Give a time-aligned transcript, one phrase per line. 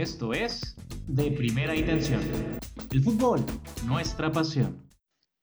[0.00, 0.76] Esto es
[1.06, 2.20] De Primera Intención.
[2.92, 3.42] El fútbol,
[3.86, 4.86] nuestra pasión.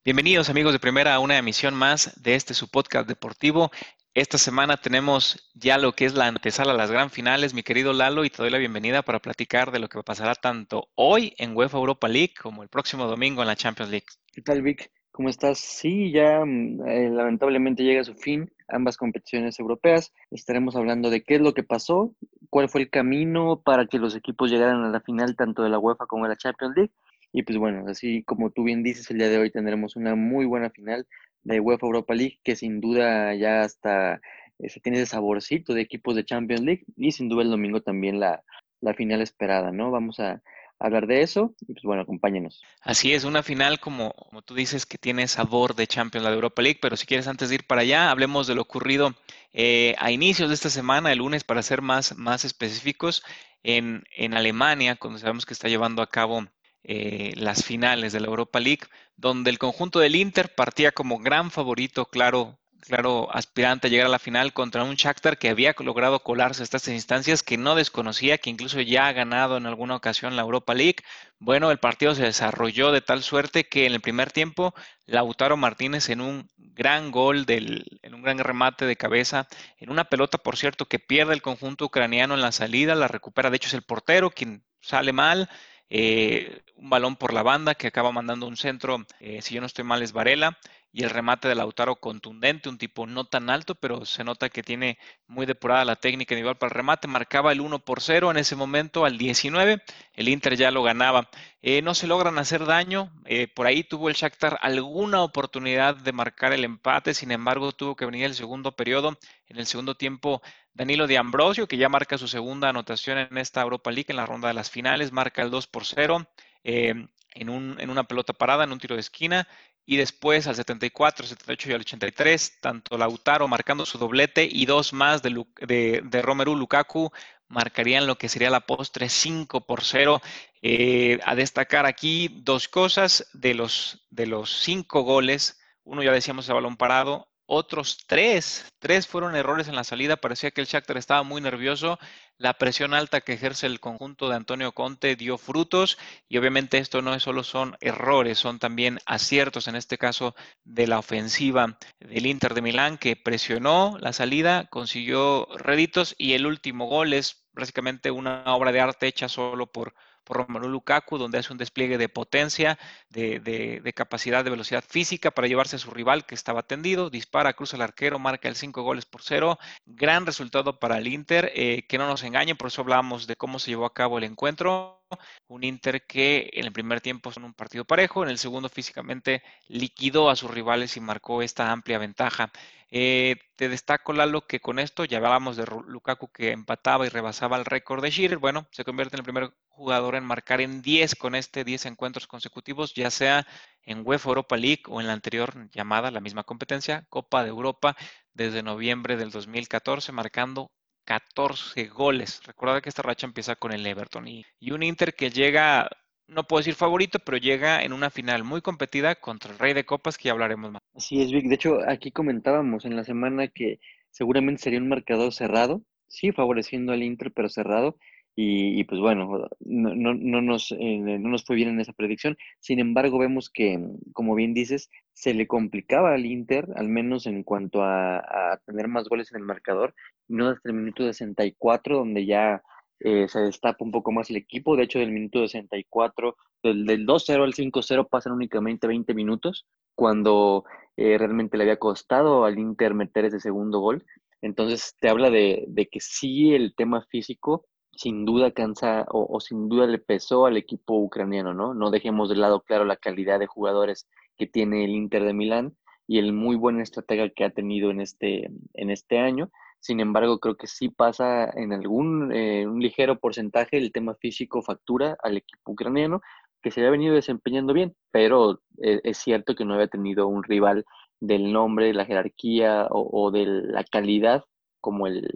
[0.05, 3.71] Bienvenidos amigos de Primera a una emisión más de este su podcast deportivo.
[4.13, 7.93] Esta semana tenemos ya lo que es la antesala a las gran finales, mi querido
[7.93, 11.57] Lalo, y te doy la bienvenida para platicar de lo que pasará tanto hoy en
[11.57, 14.05] UEFA Europa League como el próximo domingo en la Champions League.
[14.31, 14.91] ¿Qué tal, Vic?
[15.13, 15.59] ¿Cómo estás?
[15.59, 20.11] Sí, ya mm, eh, lamentablemente llega a su fin ambas competiciones europeas.
[20.31, 22.15] Estaremos hablando de qué es lo que pasó,
[22.49, 25.77] cuál fue el camino para que los equipos llegaran a la final tanto de la
[25.77, 26.91] UEFA como de la Champions League.
[27.31, 30.47] Y pues bueno, así como tú bien dices, el día de hoy tendremos una muy
[30.47, 31.05] buena final
[31.43, 34.19] de UEFA Europa League que sin duda ya hasta
[34.57, 37.81] eh, se tiene ese saborcito de equipos de Champions League y sin duda el domingo
[37.81, 38.43] también la,
[38.81, 39.91] la final esperada, ¿no?
[39.91, 40.41] Vamos a,
[40.87, 42.61] hablar de eso y pues bueno, acompáñenos.
[42.81, 46.35] Así es, una final como, como tú dices que tiene sabor de Champions, la de
[46.35, 49.15] Europa League, pero si quieres antes de ir para allá, hablemos de lo ocurrido
[49.53, 53.23] eh, a inicios de esta semana, el lunes para ser más, más específicos,
[53.63, 56.45] en, en Alemania, cuando sabemos que está llevando a cabo
[56.83, 58.83] eh, las finales de la Europa League,
[59.15, 64.09] donde el conjunto del Inter partía como gran favorito, claro, claro aspirante a llegar a
[64.09, 68.37] la final contra un Shakhtar que había logrado colarse a estas instancias, que no desconocía,
[68.37, 70.97] que incluso ya ha ganado en alguna ocasión la Europa League.
[71.39, 74.73] Bueno, el partido se desarrolló de tal suerte que en el primer tiempo
[75.05, 79.47] Lautaro Martínez en un gran gol, del, en un gran remate de cabeza,
[79.77, 83.49] en una pelota, por cierto, que pierde el conjunto ucraniano en la salida, la recupera,
[83.49, 85.49] de hecho es el portero quien sale mal.
[85.89, 89.67] Eh, un balón por la banda que acaba mandando un centro, eh, si yo no
[89.67, 90.57] estoy mal, es Varela
[90.93, 94.61] y el remate de Lautaro contundente, un tipo no tan alto, pero se nota que
[94.61, 97.07] tiene muy depurada la técnica individual para el remate.
[97.07, 99.81] Marcaba el 1 por 0 en ese momento al 19,
[100.13, 101.29] el Inter ya lo ganaba.
[101.63, 106.11] Eh, no se logran hacer daño, eh, por ahí tuvo el Shakhtar alguna oportunidad de
[106.11, 109.17] marcar el empate, sin embargo tuvo que venir el segundo periodo.
[109.47, 110.43] En el segundo tiempo,
[110.75, 114.27] Danilo de Ambrosio, que ya marca su segunda anotación en esta Europa League en la
[114.27, 116.27] ronda de las finales, marca el 2 por 0.
[116.63, 119.47] Eh, en, un, en, una pelota parada, en un tiro de esquina,
[119.85, 124.93] y después al 74, 78 y al 83, tanto Lautaro marcando su doblete y dos
[124.93, 127.11] más de, de, de Lukaku
[127.47, 130.21] marcarían lo que sería la postre 5 por 0.
[130.61, 135.59] Eh, a destacar aquí dos cosas de los, de los cinco goles.
[135.83, 140.17] Uno ya decíamos el balón parado, otros tres, tres fueron errores en la salida.
[140.17, 141.99] Parecía que el Shakhtar estaba muy nervioso.
[142.37, 145.97] La presión alta que ejerce el conjunto de Antonio Conte dio frutos
[146.27, 150.99] y obviamente esto no solo son errores, son también aciertos, en este caso de la
[150.99, 157.13] ofensiva del Inter de Milán que presionó la salida, consiguió réditos y el último gol
[157.13, 161.57] es básicamente una obra de arte hecha solo por por Romelu Lukaku, donde hace un
[161.57, 162.77] despliegue de potencia,
[163.09, 167.75] de, capacidad de velocidad física para llevarse a su rival que estaba tendido, dispara, cruza
[167.75, 169.59] el arquero, marca el 5 goles por cero.
[169.85, 173.59] Gran resultado para el Inter, eh, que no nos engañen, por eso hablábamos de cómo
[173.59, 175.02] se llevó a cabo el encuentro.
[175.47, 179.43] Un Inter que en el primer tiempo son un partido parejo, en el segundo físicamente
[179.67, 182.51] liquidó a sus rivales y marcó esta amplia ventaja.
[182.95, 187.57] Eh, te destaco, Lalo, que con esto ya hablábamos de Lukaku que empataba y rebasaba
[187.57, 188.37] el récord de Shearer.
[188.37, 192.27] Bueno, se convierte en el primer jugador en marcar en 10 con este 10 encuentros
[192.27, 193.47] consecutivos, ya sea
[193.81, 197.95] en UEFA Europa League o en la anterior llamada, la misma competencia, Copa de Europa,
[198.33, 200.71] desde noviembre del 2014, marcando
[201.05, 202.41] 14 goles.
[202.45, 205.89] Recuerda que esta racha empieza con el Everton y, y un Inter que llega
[206.27, 209.85] no puedo decir favorito, pero llega en una final muy competida contra el Rey de
[209.85, 210.81] Copas, que ya hablaremos más.
[210.95, 211.47] Así es, Vic.
[211.47, 216.93] De hecho, aquí comentábamos en la semana que seguramente sería un marcador cerrado, sí, favoreciendo
[216.93, 217.97] al Inter, pero cerrado.
[218.35, 222.35] Y, pues bueno, no, no, nos, eh, no nos fue bien en esa predicción.
[222.59, 223.79] Sin embargo, vemos que,
[224.11, 228.87] como bien dices, se le complicaba al Inter, al menos en cuanto a, a tener
[228.87, 229.93] más goles en el marcador,
[230.33, 232.61] no hasta el minuto 64, donde ya
[232.99, 234.75] eh, se destapa un poco más el equipo.
[234.75, 240.63] De hecho, del minuto 64, del, del 2-0 al 5-0 pasan únicamente 20 minutos, cuando
[240.97, 244.05] eh, realmente le había costado al Inter meter ese segundo gol.
[244.41, 247.65] Entonces, te habla de, de que sí el tema físico
[247.95, 251.73] sin duda cansa o, o, sin duda le pesó al equipo ucraniano, ¿no?
[251.73, 255.77] No dejemos de lado, claro, la calidad de jugadores que tiene el Inter de Milán
[256.07, 259.51] y el muy buen estratega que ha tenido en este, en este año,
[259.83, 264.61] sin embargo, creo que sí pasa en algún eh, un ligero porcentaje el tema físico
[264.61, 266.21] factura al equipo ucraniano,
[266.61, 270.43] que se había venido desempeñando bien, pero eh, es cierto que no había tenido un
[270.43, 270.85] rival
[271.19, 274.45] del nombre, la jerarquía o, de la calidad
[274.79, 275.29] como el,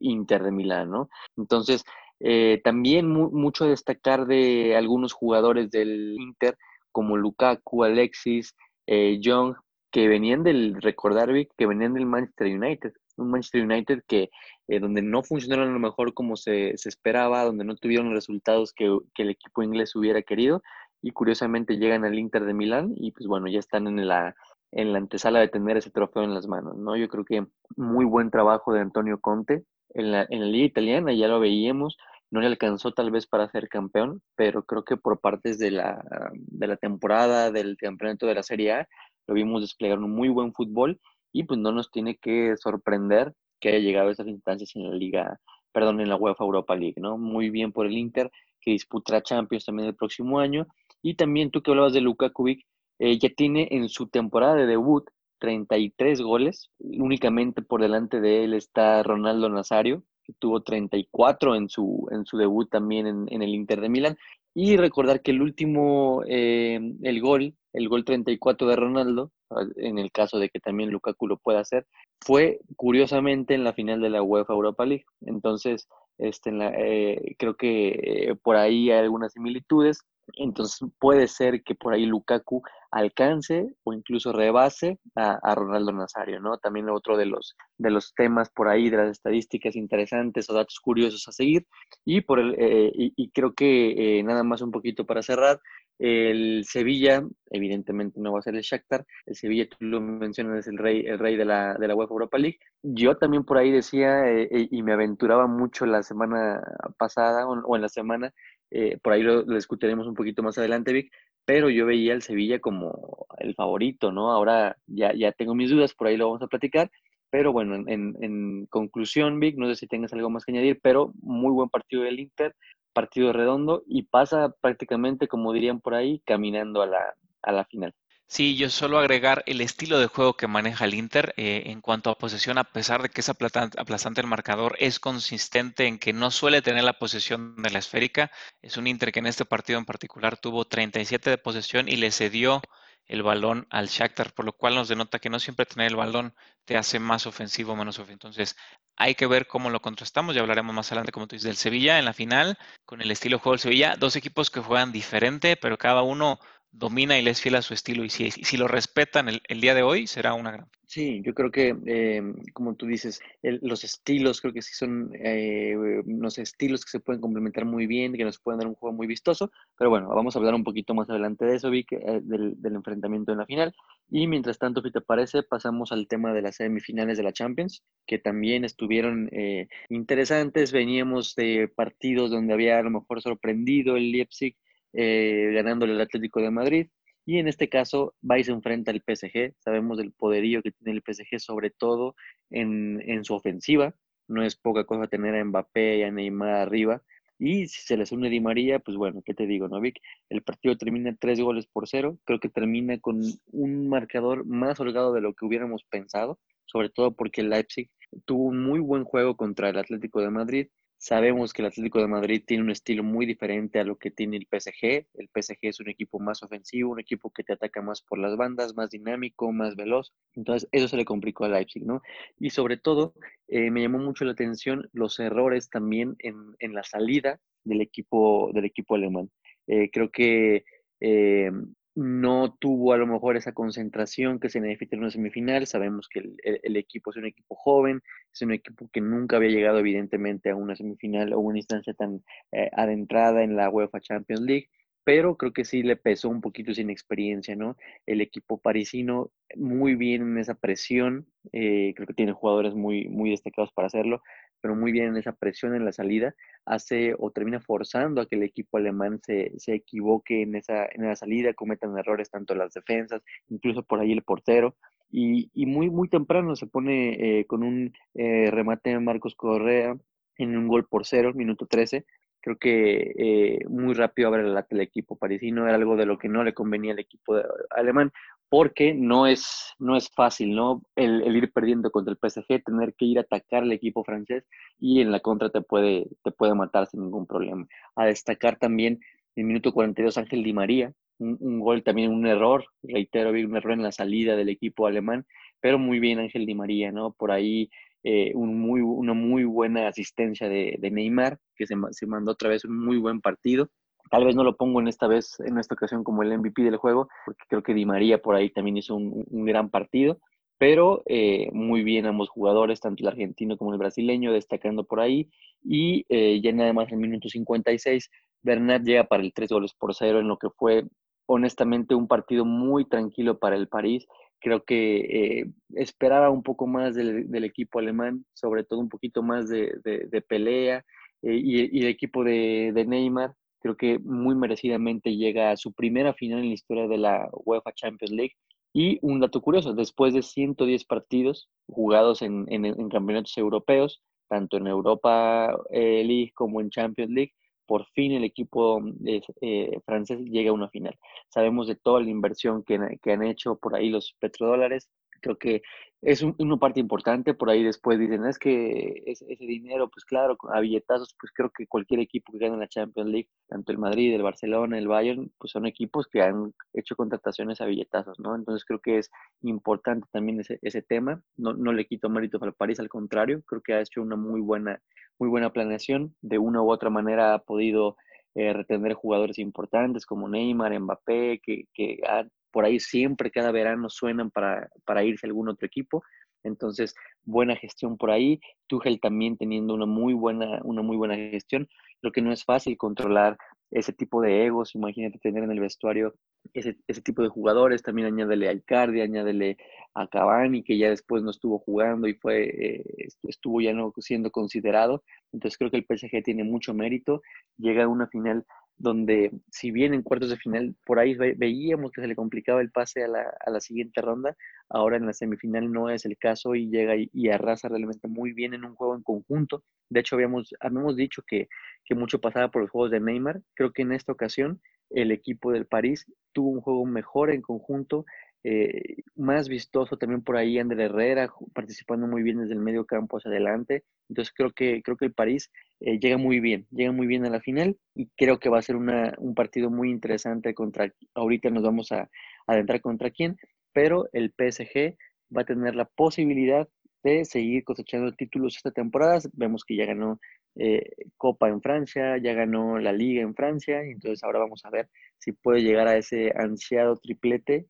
[0.00, 1.08] Inter de Milán, ¿no?
[1.38, 1.84] Entonces,
[2.20, 6.58] eh, también mucho a destacar de algunos jugadores del Inter,
[6.92, 8.54] como Lukaku, Alexis,
[8.86, 9.54] Young,
[9.90, 14.30] que venían del, recordar, que venían del Manchester United un Manchester United que
[14.68, 18.72] eh, donde no funcionaron a lo mejor como se, esperaba, donde no tuvieron los resultados
[18.72, 20.62] que, que, el equipo inglés hubiera querido
[21.02, 24.34] y curiosamente llegan al Inter de Milán y pues bueno, ya están en la,
[24.72, 26.96] en la antesala de tener ese trofeo en las manos, ¿no?
[26.96, 27.46] Yo creo que
[27.76, 29.64] muy buen trabajo de Antonio Conte
[29.94, 31.96] en la, en la liga italiana, ya lo veíamos,
[32.30, 36.00] no le alcanzó tal vez para ser campeón, pero creo que por partes de la,
[36.32, 38.88] de la temporada, del campeonato de la Serie A,
[39.26, 41.00] lo vimos desplegar un muy buen fútbol
[41.32, 44.94] y pues no nos tiene que sorprender que haya llegado a esas instancias en la
[44.96, 45.40] liga,
[45.72, 47.18] perdón, en la UEFA Europa League, ¿no?
[47.18, 48.30] Muy bien por el Inter,
[48.60, 50.66] que disputará Champions también el próximo año.
[51.02, 55.04] Y también tú que hablabas de Lukaku, eh, ya tiene en su temporada de debut
[55.38, 62.06] 33 goles, únicamente por delante de él está Ronaldo Nazario, que tuvo 34 en su,
[62.10, 64.18] en su debut también en, en el Inter de Milán.
[64.54, 69.30] Y recordar que el último, eh, el gol, el gol 34 de Ronaldo,
[69.76, 71.86] en el caso de que también Lukaku lo pueda hacer,
[72.20, 75.04] fue curiosamente en la final de la UEFA Europa League.
[75.22, 75.88] Entonces,
[76.18, 80.00] este, eh, creo que eh, por ahí hay algunas similitudes.
[80.34, 86.58] Entonces puede ser que por ahí Lukaku alcance o incluso rebase a, Ronaldo Nazario, ¿no?
[86.58, 90.80] También otro de los, de los temas por ahí, de las estadísticas interesantes o datos
[90.80, 91.66] curiosos a seguir.
[92.04, 95.60] Y, por el, eh, y, creo que eh, nada más un poquito para cerrar,
[95.98, 100.66] el Sevilla, evidentemente no va a ser el Shakhtar, el Sevilla, tú lo mencionas, es
[100.66, 102.58] el rey, el rey de la, de la UEFA Europa League.
[102.82, 106.62] Yo también por ahí decía, eh, y me aventuraba mucho la semana
[106.96, 108.32] pasada o en la semana,
[108.70, 111.12] eh, por ahí lo, discutiremos un poquito más adelante, Vic,
[111.50, 114.30] pero yo veía al Sevilla como el favorito, ¿no?
[114.30, 116.92] Ahora ya, ya tengo mis dudas, por ahí lo vamos a platicar,
[117.28, 121.12] pero bueno, en, en, conclusión, Vic, no sé si tengas algo más que añadir, pero
[121.20, 122.54] muy buen partido del Inter,
[122.92, 127.96] partido redondo y pasa prácticamente, como dirían por ahí, caminando a la, a la final.
[128.32, 132.10] Sí, yo solo agregar el estilo de juego que maneja el Inter eh, en cuanto
[132.10, 136.30] a posesión, a pesar de que es aplastante el marcador, es consistente en que no
[136.30, 138.30] suele tener la posesión de la esférica.
[138.62, 142.12] Es un Inter que en este partido en particular tuvo 37 de posesión y le
[142.12, 142.62] cedió
[143.06, 146.32] el balón al Shakhtar, por lo cual nos denota que no siempre tener el balón
[146.64, 148.28] te hace más ofensivo o menos ofensivo.
[148.28, 148.56] Entonces,
[148.96, 150.36] hay que ver cómo lo contrastamos.
[150.36, 153.38] Ya hablaremos más adelante, como tú dices, del Sevilla en la final, con el estilo
[153.38, 153.96] de juego del Sevilla.
[153.98, 156.38] Dos equipos que juegan diferente, pero cada uno
[156.72, 158.04] domina y les fiel a su estilo.
[158.04, 160.68] Y si, si lo respetan el, día de hoy, será una gran.
[160.86, 162.20] Sí, yo creo que, eh,
[162.52, 167.20] como tú dices, los estilos creo que sí son eh, unos estilos que se pueden
[167.20, 169.52] complementar muy bien, que nos pueden dar un juego muy vistoso.
[169.78, 172.74] Pero bueno, vamos a hablar un poquito más adelante de eso, Vic, eh, del, del,
[172.74, 173.74] enfrentamiento en la final.
[174.08, 177.84] Y mientras tanto, si te parece, pasamos al tema de las semifinales de la Champions,
[178.06, 180.72] que también estuvieron eh, interesantes.
[180.72, 184.56] Veníamos de partidos donde había a lo mejor sorprendido el Leipzig
[184.92, 186.88] eh, ganándole el Atlético de Madrid.
[187.26, 189.54] Y en este caso, Vais enfrenta al PSG.
[189.58, 192.16] Sabemos del poderío que tiene el PSG, sobre todo
[192.50, 193.94] en, en su ofensiva.
[194.28, 197.02] No es poca cosa tener a Mbappé y a Neymar arriba.
[197.40, 199.98] Y si se les une Di María, pues bueno, ¿qué te digo, Novik?
[200.28, 202.18] El partido termina tres goles por cero.
[202.24, 207.12] Creo que termina con un marcador más holgado de lo que hubiéramos pensado, sobre todo
[207.16, 207.90] porque Leipzig
[208.26, 210.68] tuvo un muy buen juego contra el Atlético de Madrid.
[211.02, 214.36] Sabemos que el Atlético de Madrid tiene un estilo muy diferente a lo que tiene
[214.36, 215.06] el PSG.
[215.14, 218.36] El PSG es un equipo más ofensivo, un equipo que te ataca más por las
[218.36, 220.12] bandas, más dinámico, más veloz.
[220.34, 222.02] Entonces, eso se le complicó a Leipzig, ¿no?
[222.38, 223.14] Y sobre todo,
[223.48, 228.50] eh, me llamó mucho la atención los errores también en, en la salida del equipo,
[228.52, 229.30] del equipo alemán.
[229.68, 230.64] Eh, creo que
[231.00, 231.50] eh,
[231.94, 235.66] no tuvo a lo mejor esa concentración que se necesita en una semifinal.
[235.66, 239.78] Sabemos que el, equipo es un equipo joven, es un equipo que nunca había llegado
[239.78, 244.68] evidentemente a una semifinal o una instancia tan eh, adentrada en la UEFA Champions League,
[245.04, 247.76] pero creo que sí le pesó un poquito sin experiencia, ¿no?
[248.06, 253.30] El equipo parisino muy bien en esa presión, eh, creo que tiene jugadores muy, muy
[253.30, 254.22] destacados para hacerlo,
[254.60, 258.36] pero muy bien en esa presión en la salida, hace o termina forzando a que
[258.36, 262.72] el equipo alemán se, se equivoque en esa, en la salida, cometan errores tanto las
[262.72, 264.76] defensas, incluso por ahí el portero.
[265.10, 269.96] Y, y muy, muy temprano se pone eh, con un eh, remate de Marcos Correa
[270.36, 272.06] en un gol por cero, minuto 13,
[272.40, 276.28] creo que eh, muy rápido abre el, el equipo parisino, era algo de lo que
[276.28, 277.36] no le convenía al equipo
[277.70, 278.12] alemán,
[278.50, 280.82] porque no es, no es fácil, ¿no?
[280.96, 284.44] El, ir perdiendo contra el PSG, tener que ir a atacar al equipo francés
[284.78, 287.66] y en la contra te puede, te puede matar sin ningún problema.
[287.94, 289.00] A destacar también
[289.36, 293.72] el minuto 42 Ángel Di María, un, un, gol también, un error, reitero, un error
[293.72, 295.26] en la salida del equipo alemán,
[295.60, 297.12] pero muy bien Ángel Di María, ¿no?
[297.12, 297.70] Por ahí
[298.02, 302.48] eh, un muy, una muy buena asistencia de, de Neymar, que se, se, mandó otra
[302.48, 303.68] vez un muy buen partido.
[304.10, 306.76] Tal vez no lo pongo en esta vez, en esta ocasión, como el MVP del
[306.76, 310.18] juego, porque creo que Di María por ahí también hizo un, un gran partido.
[310.58, 315.30] pero eh, muy bien ambos jugadores, tanto el argentino como el brasileño, destacando por ahí.
[315.64, 318.10] Y eh, ya nada más el minuto 56,
[318.42, 320.84] Bernat llega para el 3 goles por cero en lo que fue
[321.26, 324.06] honestamente un partido muy tranquilo para el París.
[324.40, 329.48] Creo que eh, esperaba un poco más del, equipo alemán, sobre todo un poquito más
[329.48, 330.84] de, pelea.
[331.22, 336.40] y, y, el equipo de, Neymar, creo que muy merecidamente llega a su primera final
[336.40, 338.34] en la historia de la UEFA Champions League.
[338.72, 344.68] Y un dato curioso, después de 110 partidos jugados en, en, campeonatos europeos, tanto en
[344.68, 347.32] Europa eh, League como en Champions League,
[347.66, 350.96] por fin el equipo eh, francés llega a una final.
[351.28, 354.88] Sabemos de toda la inversión que, que han hecho por ahí los petrodólares,
[355.20, 355.62] creo que
[356.02, 360.60] es una parte importante, por ahí después dicen, es que ese, dinero, pues claro, a
[360.60, 364.22] billetazos, pues creo que cualquier equipo que gane la Champions League, tanto el Madrid, el
[364.22, 368.34] Barcelona, el Bayern, pues son equipos que han hecho contrataciones a billetazos, ¿no?
[368.34, 369.10] Entonces creo que es
[369.42, 373.60] importante también ese, ese tema, no, no le quito mérito al París, al contrario, creo
[373.60, 374.80] que ha hecho una muy buena,
[375.18, 377.96] muy buena planeación, de una u otra manera ha podido
[378.34, 383.88] eh, retener jugadores importantes como Neymar, Mbappé, que, que han por ahí siempre cada verano
[383.88, 386.02] suenan para, para irse a algún otro equipo.
[386.42, 388.40] Entonces, buena gestión por ahí.
[388.66, 391.68] Tuchel también teniendo una muy buena, una muy buena gestión.
[392.00, 393.36] Creo que no es fácil controlar
[393.70, 394.74] ese tipo de egos.
[394.74, 396.14] Imagínate tener en el vestuario
[396.54, 397.82] ese, ese tipo de jugadores.
[397.82, 399.58] También añádele a Icardi, añádele
[399.94, 404.30] a Cavani, que ya después no estuvo jugando y fue, eh, estuvo ya no siendo
[404.30, 405.02] considerado.
[405.32, 407.22] Entonces creo que el PSG tiene mucho mérito.
[407.58, 408.44] Llega a una final
[408.80, 412.70] donde si bien en cuartos de final por ahí veíamos que se le complicaba el
[412.70, 414.34] pase a la, siguiente ronda,
[414.70, 418.54] ahora en la semifinal no es el caso y llega y, arrasa realmente muy bien
[418.54, 419.62] en un juego en conjunto.
[419.90, 421.48] De hecho, habíamos, habíamos dicho que,
[421.84, 423.42] que mucho pasaba por los juegos de Neymar.
[423.54, 428.06] Creo que en esta ocasión el equipo del París tuvo un juego mejor en conjunto,
[428.42, 433.18] eh, más vistoso también por ahí André Herrera participando muy bien desde el medio campo
[433.18, 433.84] hacia adelante.
[434.08, 437.30] Entonces creo que, creo que el París eh, llega muy bien, llega muy bien a
[437.30, 441.50] la final y creo que va a ser una, un partido muy interesante contra, ahorita
[441.50, 442.08] nos vamos a, a
[442.46, 443.36] adentrar contra quién,
[443.72, 444.96] pero el PSG
[445.36, 446.68] va a tener la posibilidad
[447.02, 449.20] de seguir cosechando títulos esta temporada.
[449.32, 450.20] Vemos que ya ganó
[450.56, 454.88] eh, Copa en Francia, ya ganó la Liga en Francia, entonces ahora vamos a ver
[455.18, 457.66] si puede llegar a ese ansiado triplete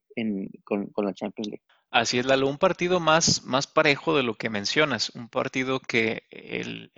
[0.63, 1.63] con, la Champions League.
[1.89, 6.23] Así es, Lalo, un partido más, más parejo de lo que mencionas, un partido que
[6.29, 6.91] el,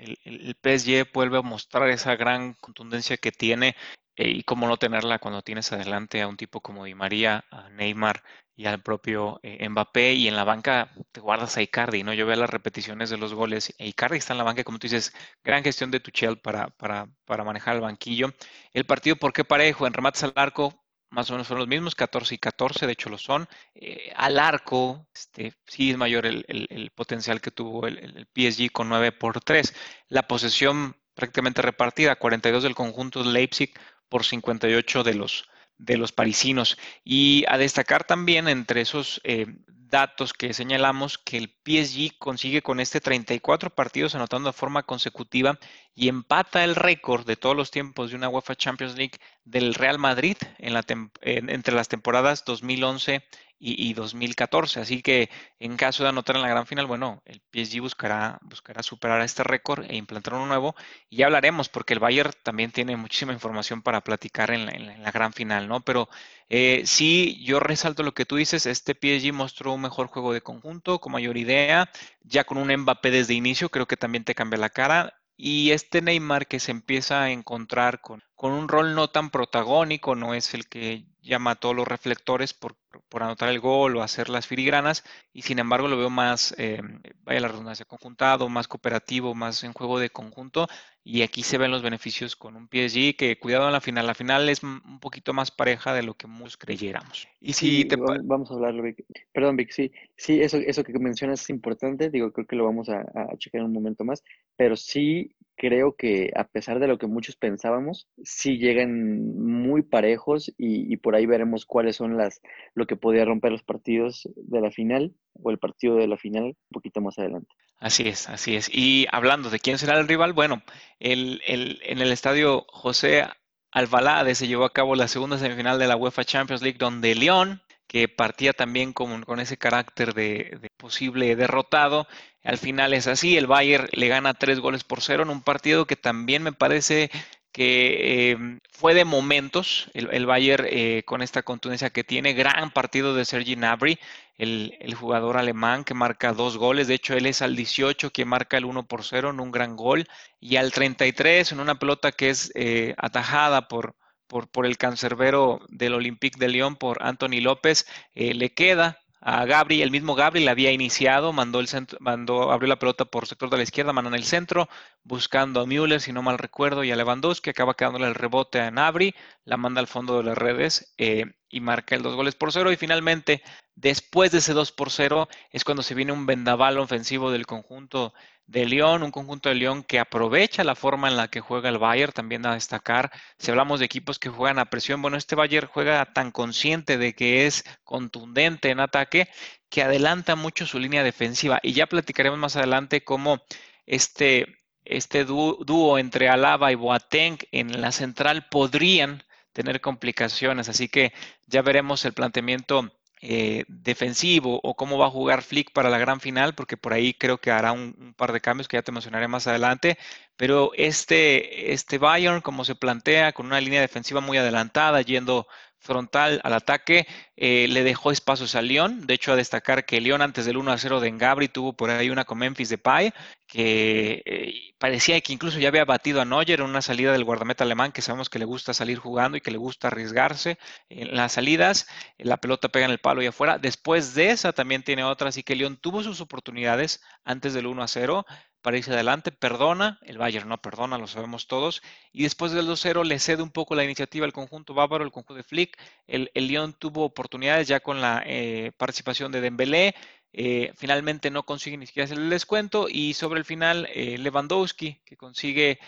[0.62, 3.76] PSG vuelve a mostrar esa gran contundencia que tiene
[4.16, 8.24] y cómo no tenerla cuando tienes adelante a un tipo como Di María, a Neymar
[8.56, 12.14] y al propio eh, Mbappé y en la banca te guardas a Icardi, ¿no?
[12.14, 14.88] Yo veo las repeticiones de los goles e Icardi está en la banca, como tú
[14.88, 18.34] dices, gran gestión de Tuchel para, para, para manejar el banquillo.
[18.74, 19.88] El partido, ¿por qué parejo?
[19.88, 23.10] En remates al arco, más o menos son los mismos, 14 y 14, de hecho
[23.10, 23.48] lo son.
[23.76, 28.72] Eh, al arco, este, sí es mayor el, el, potencial que tuvo el, el, PSG
[28.72, 29.74] con 9 por 3.
[30.10, 33.74] La posesión prácticamente repartida, 42 del conjunto de Leipzig,
[34.14, 36.78] por 58 de los, de los parisinos.
[37.04, 42.80] Y a destacar también entre esos eh, datos que señalamos que el PSG consigue con
[42.80, 45.58] este 34 partidos anotando de forma consecutiva
[45.96, 49.98] y empata el récord de todos los tiempos de una UEFA Champions League del Real
[49.98, 50.86] Madrid en la
[51.24, 53.24] entre las temporadas 2011
[53.64, 54.82] y, 2014.
[54.82, 55.30] Así que
[55.60, 59.44] en caso de anotar en la gran final, bueno, el PSG buscará, buscará superar este
[59.44, 60.76] récord e implantar uno nuevo.
[61.10, 64.66] Y ya hablaremos, porque el Bayern también tiene muchísima información para platicar en
[65.04, 65.82] la, gran final, ¿no?
[65.82, 66.10] Pero
[66.50, 70.42] eh, sí, yo resalto lo que tú dices, este PSG mostró un mejor juego de
[70.42, 71.90] conjunto, con mayor idea,
[72.22, 75.14] ya con un Mbappé desde inicio, creo que también te cambia la cara.
[75.36, 80.16] Y este Neymar que se empieza a encontrar con, con un rol no tan protagónico,
[80.16, 82.76] no es el que llama a todos los reflectores por,
[83.08, 86.82] por anotar el gol o hacer las filigranas, y sin embargo lo veo más, eh,
[87.24, 90.68] vaya la redundancia, conjuntado, más cooperativo, más en juego de conjunto,
[91.04, 94.16] y aquí se ven los beneficios con un PSG que, cuidado en la final, la
[94.16, 97.28] final es un poquito más pareja de lo que muchos creyéramos.
[97.40, 97.96] Y si te...
[97.96, 99.06] Vamos a hablarlo, Vic.
[99.32, 102.90] Perdón, Vic, sí, sí, eso, eso que mencionas es importante, digo, creo que lo vamos
[102.90, 104.24] a, a checar en un momento más,
[104.58, 110.52] pero sí creo que a pesar de lo que muchos pensábamos, sí llegan muy parejos
[110.58, 112.42] y, por ahí veremos cuáles son las
[112.74, 116.44] lo que podría romper los partidos de la final o el partido de la final
[116.44, 117.50] un poquito más adelante.
[117.80, 118.70] Así es, así es.
[118.72, 120.64] Y hablando de quién será el rival, bueno,
[121.00, 123.26] el, el, en el estadio José
[123.72, 127.62] Alvalade se llevó a cabo la segunda semifinal de la UEFA Champions League, donde León
[127.94, 132.08] que partía también con, ese carácter de, posible derrotado.
[132.44, 135.86] Al final es así, el Bayern le gana tres goles por cero en un partido
[135.86, 137.12] que también me parece
[137.52, 142.34] que em, fue de momentos el, Bayern eh, con esta contundencia que tiene.
[142.34, 144.00] Gran partido de Sergi Gnabry,
[144.40, 146.88] el, jugador alemán que marca dos goles.
[146.88, 149.76] De hecho, él es al 18 que marca el 1 por 0 en un gran
[149.76, 150.08] gol.
[150.40, 153.96] Y al 33 en una pelota que es eh, atajada por,
[154.28, 159.46] por, por, el cancerbero del Olympique de Lyon, por Anthony López, eh, le queda a
[159.46, 163.26] Gabri, el mismo Gabri la había iniciado, mandó el centro, mandó, abrió la pelota por
[163.26, 164.68] sector de la izquierda, mandó en el centro,
[165.04, 168.70] buscando a Müller, si no mal recuerdo, y a Lewandowski, acaba quedándole el rebote a
[168.70, 169.16] Nabri,
[169.46, 172.70] la manda al fondo de las redes eh, y marca el dos goles por cero.
[172.74, 173.42] Y finalmente,
[173.76, 178.14] después de ese 2 por 0, es cuando se viene un vendaval ofensivo del conjunto
[178.46, 181.78] de León, un conjunto de León que aprovecha la forma en la que juega el
[181.78, 183.12] Bayern, también a destacar.
[183.38, 187.14] Si hablamos de equipos que juegan a presión, bueno, este Bayern juega tan consciente de
[187.14, 189.30] que es contundente en ataque
[189.70, 191.60] que adelanta mucho su línea defensiva.
[191.64, 193.42] Y ya platicaremos más adelante cómo
[193.86, 199.24] este, este dúo, entre Alaba y Boateng en la central podrían
[199.54, 200.70] tener complicaciones.
[200.70, 201.14] Así que
[201.48, 202.92] ya veremos el planteamiento
[203.26, 207.14] eh, defensivo o cómo va a jugar Flick para la gran final, porque por ahí
[207.14, 209.98] creo que hará un, par de cambios que ya te mencionaré más adelante.
[210.36, 215.48] Pero este, este Bayern, como se plantea, con una línea defensiva muy adelantada, yendo
[215.84, 219.06] frontal al ataque, eh, le dejó espacios a León.
[219.06, 221.90] De hecho, a destacar que León antes del 1 a 0 de Engabri tuvo por
[221.90, 223.14] ahí una con Memphis de Pai,
[223.48, 227.66] que eh, parecía que incluso ya había batido a Neuer en una salida del guardameta
[227.66, 230.58] alemán, que sabemos que le gusta salir jugando y que le gusta arriesgarse
[230.90, 231.88] en las salidas.
[232.18, 233.60] La pelota pega en el palo y afuera.
[233.60, 237.84] Después de esa también tiene otra, así que León tuvo sus oportunidades antes del 1
[237.84, 238.26] a 0
[238.64, 243.04] para irse adelante, perdona, el Bayern no perdona, lo sabemos todos, y después del 2-0
[243.04, 245.78] le cede un poco la iniciativa al conjunto bávaro, el conjunto de Flick,
[246.08, 249.96] el, el Lyon tuvo oportunidades ya con la eh, participación de Dembélé,
[250.32, 255.02] eh, finalmente no consigue ni siquiera hacer el descuento y sobre el final eh, Lewandowski
[255.06, 255.80] que consigue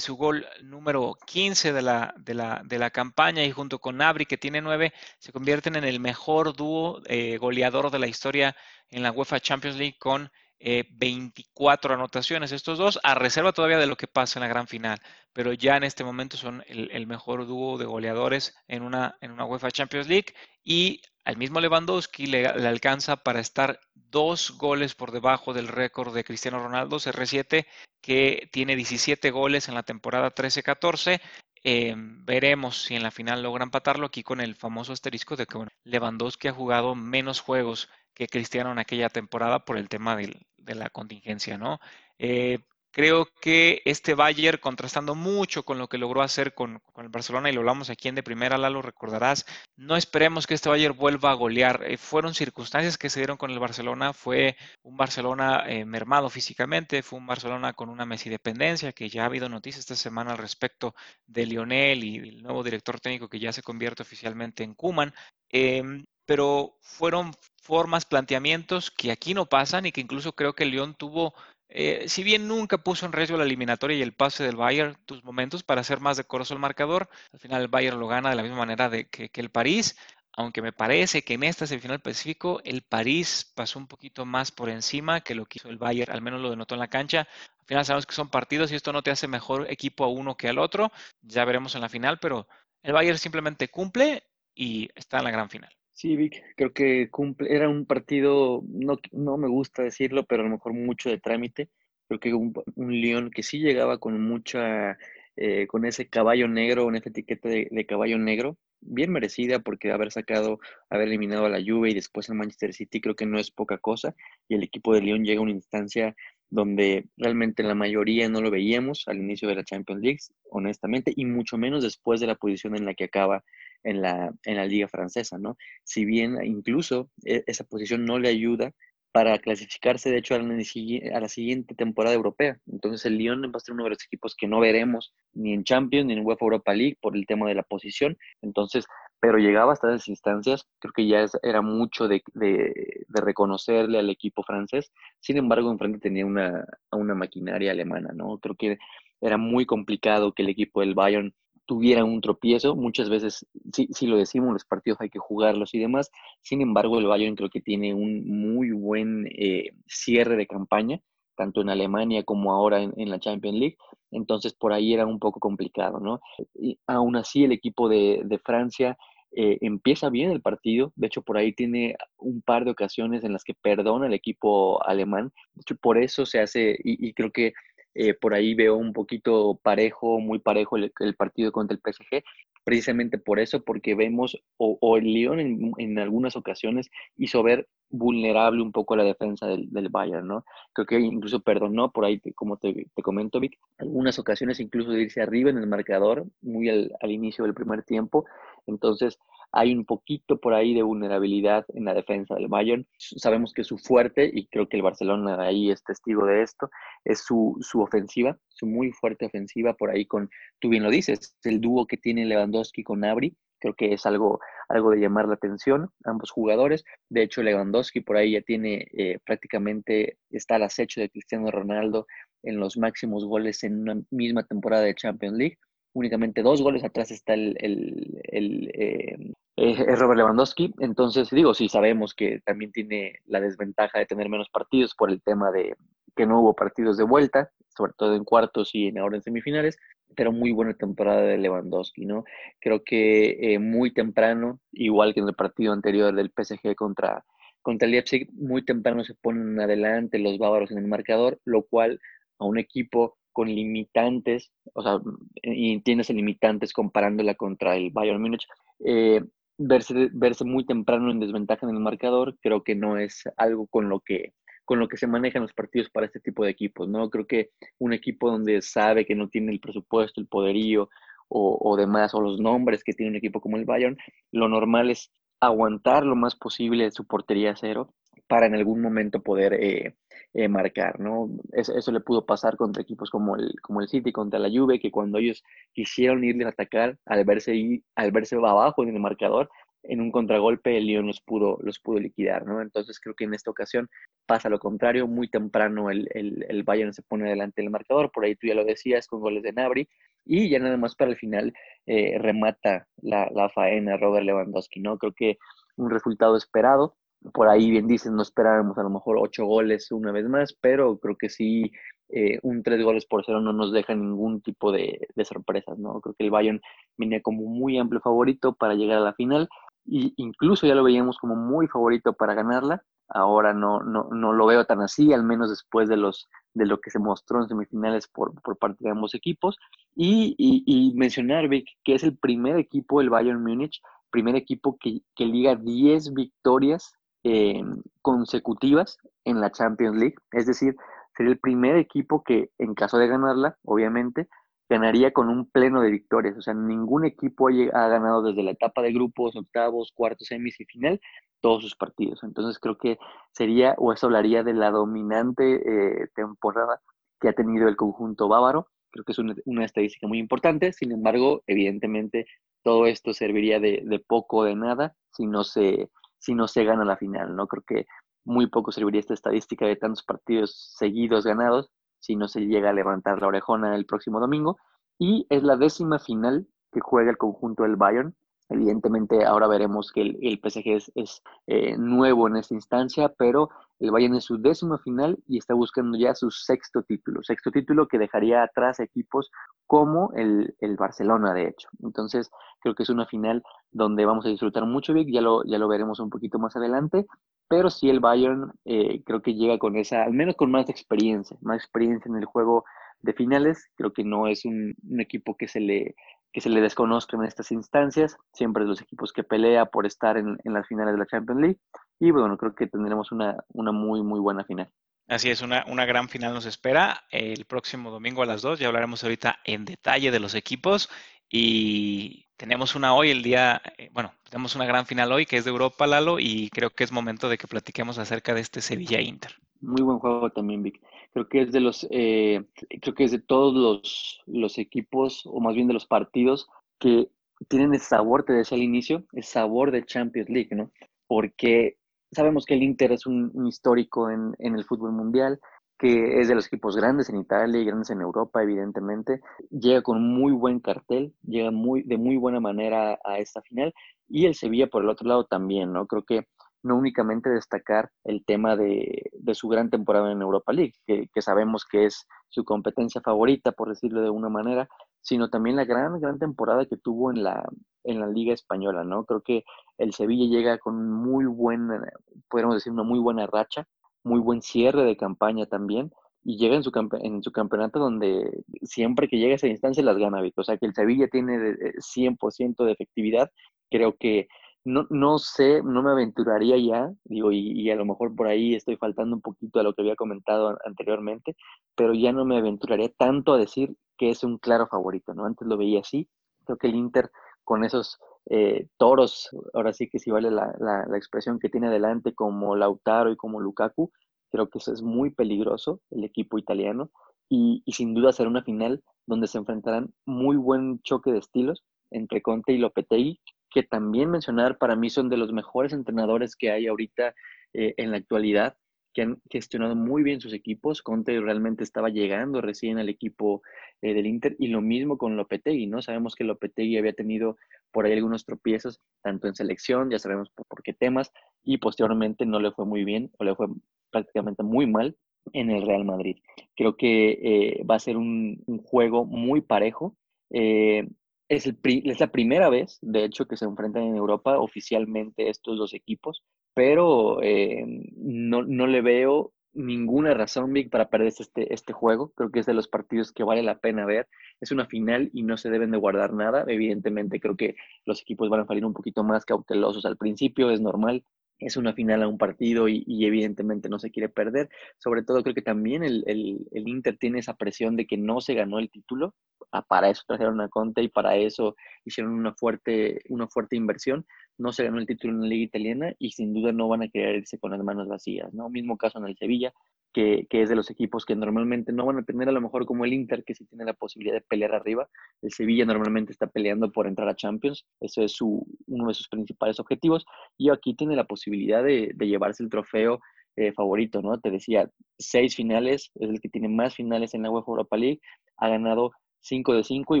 [0.00, 4.26] su gol número 15 de la, de, la, de la, campaña y junto con Nabri
[4.26, 7.00] que tiene 9 se convierten en el mejor dúo
[7.38, 8.56] goleador de la historia
[8.90, 13.86] en la UEFA Champions League con 24 eh, anotaciones estos dos, a reserva todavía de
[13.86, 15.00] lo que pasa en la gran final,
[15.32, 19.44] pero ya en este momento son el, mejor dúo de goleadores en una, en una
[19.44, 25.52] UEFA Champions League y al mismo Lewandowski le, alcanza para estar dos goles por debajo
[25.52, 27.66] del récord de Cristiano Ronaldo, CR7,
[28.00, 31.20] que tiene 17 goles en la temporada 13-14.
[31.64, 35.64] Em, veremos si en la final logra empatarlo aquí con el famoso asterisco de que
[35.84, 40.16] Lewandowski ha jugado menos juegos que Cristiano en aquella temporada por el tema
[40.64, 41.80] de la contingencia, ¿no?
[42.18, 42.58] Eh,
[42.92, 47.52] creo que este Bayern, contrastando mucho con lo que logró hacer con, el Barcelona, y
[47.52, 49.46] lo hablamos aquí en de primera, Lalo, recordarás,
[49.76, 51.82] no esperemos que este Bayern vuelva a golear.
[51.84, 57.02] Eh, fueron circunstancias que se dieron con el Barcelona, fue un Barcelona eh, mermado físicamente,
[57.02, 60.38] fue un Barcelona con una Messi dependencia, que ya ha habido noticias esta semana al
[60.38, 60.94] respecto
[61.26, 65.12] de Lionel y el nuevo director técnico que ya se convierte oficialmente en Kuman.
[65.48, 67.32] Em, pero fueron
[67.62, 71.34] formas, planteamientos que aquí no pasan y que incluso creo que León tuvo,
[71.68, 75.24] eh, si bien nunca puso en riesgo la eliminatoria y el pase del Bayern, tus
[75.24, 78.42] momentos para hacer más decoroso el marcador, al final el Bayern lo gana de la
[78.42, 79.96] misma manera de que, el París,
[80.32, 84.68] aunque me parece que en esta semifinal Pacífico el París pasó un poquito más por
[84.68, 87.28] encima que lo que hizo el Bayern, al menos lo denotó en la cancha.
[87.60, 90.36] Al final sabemos que son partidos y esto no te hace mejor equipo a uno
[90.36, 90.90] que al otro,
[91.22, 92.48] ya veremos en la final, pero
[92.82, 95.72] el Bayern simplemente cumple y está en la gran final.
[95.94, 100.44] Sí, Vic, creo que cumple, era un partido, no, no me gusta decirlo, pero a
[100.46, 101.68] lo mejor mucho de trámite.
[102.08, 104.96] Creo que un, un León que sí llegaba con mucha,
[105.36, 110.10] eh, con ese caballo negro, con esa etiqueta de, caballo negro, bien merecida porque haber
[110.12, 110.58] sacado,
[110.90, 113.78] haber eliminado a la Juve y después al Manchester City creo que no es poca
[113.78, 114.14] cosa.
[114.48, 116.16] Y el equipo de León llega a una instancia
[116.52, 120.18] donde realmente la mayoría no lo veíamos al inicio de la Champions League,
[120.50, 123.42] honestamente, y mucho menos después de la posición en la que acaba
[123.82, 125.56] en la, en la liga francesa, ¿no?
[125.82, 128.74] Si bien incluso e, esa posición no le ayuda
[129.12, 132.58] para clasificarse, de hecho, a la, siguiente temporada europea.
[132.70, 135.64] Entonces el Lyon va a ser uno de los equipos que no veremos ni en
[135.64, 138.18] Champions ni en UEFA Europa League por el tema de la posición.
[138.42, 138.84] Entonces,
[139.22, 142.74] pero llegaba hasta esas instancias, creo que ya era mucho de, de,
[143.08, 144.90] reconocerle al equipo francés.
[145.20, 148.38] Sin embargo, enfrente tenía una, una maquinaria alemana, ¿no?
[148.38, 148.78] Creo que
[149.20, 151.32] era muy complicado que el equipo del Bayern
[151.66, 152.74] tuviera un tropiezo.
[152.74, 156.10] Muchas veces, sí, sí lo decimos, los partidos hay que jugarlos y demás.
[156.40, 161.00] Sin embargo, el Bayern creo que tiene un muy buen eh, cierre de campaña,
[161.36, 163.76] tanto en Alemania como ahora en, la Champions League.
[164.10, 166.20] Entonces, por ahí era un poco complicado, ¿no?
[166.54, 168.98] Y aún así, el equipo de, Francia
[169.34, 170.92] eh, empieza bien el partido.
[170.96, 174.84] De hecho, por ahí tiene un par de ocasiones en las que perdona el equipo
[174.86, 175.32] alemán.
[175.54, 177.52] De hecho, por eso se hace, y creo que
[177.94, 182.24] eh, por ahí veo un poquito parejo, muy parejo el, partido contra el PSG,
[182.64, 188.72] precisamente por eso, porque vemos, o, el Lyon en, algunas ocasiones hizo ver vulnerable un
[188.72, 190.44] poco la defensa del, Bayern, ¿no?
[190.72, 195.20] Creo que incluso perdonó por ahí, como te, comento, Vic, algunas ocasiones incluso de irse
[195.20, 198.24] arriba en el marcador, muy al, al inicio del primer tiempo.
[198.66, 199.18] Entonces,
[199.52, 202.86] hay un poquito por ahí de vulnerabilidad en la defensa del Bayern.
[202.96, 206.70] Sabemos que su fuerte, y creo que el Barcelona ahí es testigo de esto,
[207.04, 211.36] es su, su ofensiva, su muy fuerte ofensiva por ahí con, tú bien lo dices,
[211.44, 215.34] el dúo que tiene Lewandowski con Abri, creo que es algo, algo de llamar la
[215.34, 216.84] atención, ambos jugadores.
[217.10, 222.06] De hecho, Lewandowski por ahí ya tiene eh, prácticamente, está al acecho de Cristiano Ronaldo
[222.42, 225.58] en los máximos goles en una misma temporada de Champions League
[225.92, 230.74] únicamente dos goles atrás está el, el, eh, eh, Robert Lewandowski.
[230.78, 235.22] Entonces, digo, sí sabemos que también tiene la desventaja de tener menos partidos por el
[235.22, 235.74] tema de
[236.16, 239.78] que no hubo partidos de vuelta, sobre todo en cuartos y en ahora en semifinales,
[240.14, 242.24] pero muy buena temporada de Lewandowski, ¿no?
[242.60, 247.24] Creo que eh, muy temprano, igual que en el partido anterior del PSG contra,
[247.62, 251.98] contra el Leipzig, muy temprano se ponen adelante los bávaros en el marcador, lo cual
[252.38, 255.00] a un equipo con limitantes, o sea,
[255.42, 258.46] y tienes limitantes comparándola contra el Bayern Múnich,
[258.84, 259.22] eh,
[259.58, 263.88] verse, verse muy temprano en desventaja en el marcador, creo que no es algo con
[263.88, 267.10] lo que con lo que se manejan los partidos para este tipo de equipos, ¿no?
[267.10, 270.88] Creo que un equipo donde sabe que no tiene el presupuesto, el poderío
[271.28, 273.98] o, o demás, o los nombres que tiene un equipo como el Bayern,
[274.30, 277.92] lo normal es aguantar lo más posible su portería cero
[278.32, 279.94] para en algún momento poder eh,
[280.32, 281.28] eh, marcar, ¿no?
[281.52, 284.80] Eso, eso, le pudo pasar contra equipos como el, como el City, contra la Juve,
[284.80, 289.50] que cuando ellos quisieron irles a atacar, al verse, al verse abajo en el marcador,
[289.82, 292.62] en un contragolpe el Lyon los pudo, los pudo liquidar, ¿no?
[292.62, 293.90] Entonces creo que en esta ocasión
[294.24, 298.24] pasa lo contrario, muy temprano el, el, el Bayern se pone delante del marcador, por
[298.24, 299.90] ahí tú ya lo decías, con goles de Nabri,
[300.24, 301.52] y ya nada más para el final
[301.84, 304.96] eh, remata la, la faena Robert Lewandowski, ¿no?
[304.96, 305.36] Creo que
[305.76, 306.96] un resultado esperado,
[307.32, 310.98] por ahí bien dicen, no esperábamos a lo mejor ocho goles una vez más, pero
[310.98, 311.72] creo que sí,
[312.08, 316.00] eh, un tres goles por cero no nos deja ningún tipo de, sorpresas, ¿no?
[316.00, 316.60] Creo que el Bayern
[316.96, 319.48] venía como muy amplio favorito para llegar a la final,
[319.86, 322.82] e incluso ya lo veíamos como muy favorito para ganarla.
[323.08, 326.80] Ahora no, no, no lo veo tan así, al menos después de, los, de lo
[326.80, 329.58] que se mostró en semifinales por, por parte de ambos equipos.
[329.94, 334.78] Y, y, y mencionar, Vic, que es el primer equipo, el Bayern Múnich, primer equipo
[334.78, 337.62] que, que liga 10 victorias eh,
[338.00, 340.16] consecutivas en la Champions League.
[340.32, 340.76] Es decir,
[341.16, 344.28] sería el primer equipo que, en caso de ganarla, obviamente,
[344.68, 346.36] ganaría con un pleno de victorias.
[346.36, 350.64] O sea, ningún equipo ha ganado desde la etapa de grupos, octavos, cuartos, semis y
[350.64, 351.00] final
[351.40, 352.22] todos sus partidos.
[352.22, 352.98] Entonces creo que
[353.32, 356.80] sería, o eso hablaría de la dominante eh, temporada
[357.20, 358.68] que ha tenido el conjunto bávaro.
[358.90, 360.72] Creo que es una, estadística muy importante.
[360.72, 362.26] Sin embargo, evidentemente,
[362.62, 365.90] todo esto serviría de, de poco o de nada si no se
[366.22, 367.48] si no se gana la final, ¿no?
[367.48, 367.86] Creo que
[368.24, 372.72] muy poco serviría esta estadística de tantos partidos seguidos ganados si no se llega a
[372.72, 374.56] levantar la orejona el próximo domingo.
[374.98, 378.14] Y es la décima final que juega el conjunto del Bayern
[378.52, 383.48] Evidentemente ahora veremos que el, PSG es, eh, nuevo en esta instancia, pero
[383.80, 387.88] el Bayern es su décima final y está buscando ya su sexto título, sexto título
[387.88, 389.30] que dejaría atrás equipos
[389.66, 391.68] como el, Barcelona, de hecho.
[391.82, 395.58] Entonces creo que es una final donde vamos a disfrutar mucho, Vic, ya lo, ya
[395.58, 397.06] lo veremos un poquito más adelante,
[397.48, 401.36] pero sí el Bayern eh, creo que llega con esa, al menos con más experiencia,
[401.40, 402.64] más experiencia en el juego
[403.00, 405.96] de finales, creo que no es un equipo que se le
[406.32, 410.38] que se le desconozcan en estas instancias, siempre los equipos que pelea por estar en,
[410.44, 411.58] las finales de la Champions League.
[412.00, 414.70] Y bueno, creo que tendremos una, una muy, muy buena final.
[415.08, 418.60] Así es, una, una, gran final nos espera el próximo domingo a las 2.
[418.60, 420.88] Ya hablaremos ahorita en detalle de los equipos.
[421.28, 425.44] Y tenemos una hoy, el día, eh, bueno, tenemos una gran final hoy que es
[425.44, 429.00] de Europa, Lalo, y creo que es momento de que platiquemos acerca de este Sevilla
[429.00, 429.30] Inter.
[429.60, 430.80] Muy buen juego también, Vic.
[431.12, 432.42] Creo que es de los, eh,
[432.80, 436.48] creo que es de todos los, los equipos, o más bien de los partidos,
[436.80, 437.08] que
[437.46, 440.72] tienen el sabor, te decía al inicio, el sabor de Champions League, ¿no?
[441.06, 441.76] Porque
[442.10, 445.38] sabemos que el Inter es un, histórico en, en, el fútbol mundial,
[445.82, 449.20] que es de los equipos grandes en Italia y grandes en Europa, evidentemente.
[449.50, 453.74] Llega con muy buen cartel, llega muy, de muy buena manera a esta final.
[454.08, 455.88] Y el Sevilla, por el otro lado, también, ¿no?
[455.88, 456.28] Creo que
[456.62, 461.86] no únicamente destacar el tema de, su gran temporada en Europa League, que, sabemos que
[461.86, 464.68] es su competencia favorita, por decirlo de una manera,
[465.00, 467.44] sino también la gran, gran temporada que tuvo en la,
[467.82, 469.04] en la Liga Española, ¿no?
[469.04, 469.42] Creo que
[469.78, 471.82] el Sevilla llega con muy buena,
[472.30, 473.66] podríamos decir, una muy buena racha,
[474.04, 475.92] muy buen cierre de campaña también,
[476.24, 479.98] y llega en su, en su campeonato donde siempre que llega a esa instancia las
[479.98, 480.38] gana, Vic.
[480.38, 483.30] O sea, que el Sevilla tiene 100% de efectividad.
[483.70, 484.28] Creo que
[484.64, 488.76] no, no sé, no me aventuraría ya, digo, y, a lo mejor por ahí estoy
[488.76, 491.36] faltando un poquito a lo que había comentado anteriormente,
[491.74, 495.26] pero ya no me aventuraría tanto a decir que es un claro favorito, ¿no?
[495.26, 496.08] Antes lo veía así.
[496.44, 497.10] Creo que el Inter
[497.44, 497.98] con esos
[498.30, 503.10] eh, toros, ahora sí que si vale la, la, expresión que tiene adelante como Lautaro
[503.10, 503.90] y como Lukaku,
[504.30, 506.90] creo que eso es muy peligroso, el equipo italiano,
[507.28, 511.64] y, y, sin duda será una final donde se enfrentarán muy buen choque de estilos
[511.90, 516.50] entre Conte y Lopetegui, que también mencionar para mí son de los mejores entrenadores que
[516.50, 517.14] hay ahorita
[517.54, 518.56] eh, en la actualidad
[518.92, 520.82] que han gestionado muy bien sus equipos.
[520.82, 523.42] Conte realmente estaba llegando recién al equipo
[523.80, 525.82] eh, del Inter y lo mismo con Lopetegui, ¿no?
[525.82, 527.36] Sabemos que Lopetegui había tenido
[527.70, 532.38] por ahí algunos tropiezos, tanto en selección, ya sabemos por, qué temas, y posteriormente no
[532.38, 533.46] le fue muy bien o le fue
[533.90, 534.96] prácticamente muy mal
[535.32, 536.18] en el Real Madrid.
[536.54, 539.96] Creo que eh, va a ser un, juego muy parejo.
[540.30, 540.88] Eh,
[541.28, 545.72] es, es, la primera vez, de hecho, que se enfrentan en Europa oficialmente estos dos
[545.72, 546.22] equipos
[546.54, 547.64] pero eh,
[547.96, 552.12] no, no, le veo ninguna razón, Vic, para perder este, este juego.
[552.14, 554.08] Creo que es de los partidos que vale la pena ver.
[554.40, 556.44] Es una final y no se deben de guardar nada.
[556.46, 560.60] Evidentemente, creo que los equipos van a salir un poquito más cautelosos al principio, es
[560.60, 561.04] normal
[561.46, 564.48] es una final a un partido y, evidentemente no se quiere perder.
[564.78, 568.34] Sobre todo creo que también el, el, Inter tiene esa presión de que no se
[568.34, 569.14] ganó el título.
[569.50, 574.06] Ah, para eso trajeron a Conte y para eso hicieron una fuerte, una fuerte inversión.
[574.38, 576.88] No se ganó el título en la liga italiana y sin duda no van a
[576.88, 578.32] querer irse con las manos vacías.
[578.32, 578.48] ¿no?
[578.48, 579.52] Mismo caso en el Sevilla
[579.92, 582.84] que, es de los equipos que normalmente no van a tener a lo mejor como
[582.84, 584.88] el Inter, que sí tiene la posibilidad de pelear arriba.
[585.20, 589.08] El Sevilla normalmente está peleando por entrar a Champions, eso es su, uno de sus
[589.08, 590.04] principales objetivos,
[590.38, 593.00] y aquí tiene la posibilidad de, llevarse el trofeo
[593.36, 594.18] eh, favorito, ¿no?
[594.18, 598.00] Te decía, seis finales, es el que tiene más finales en la UEFA Europa League,
[598.36, 600.00] ha ganado 5 de 5 y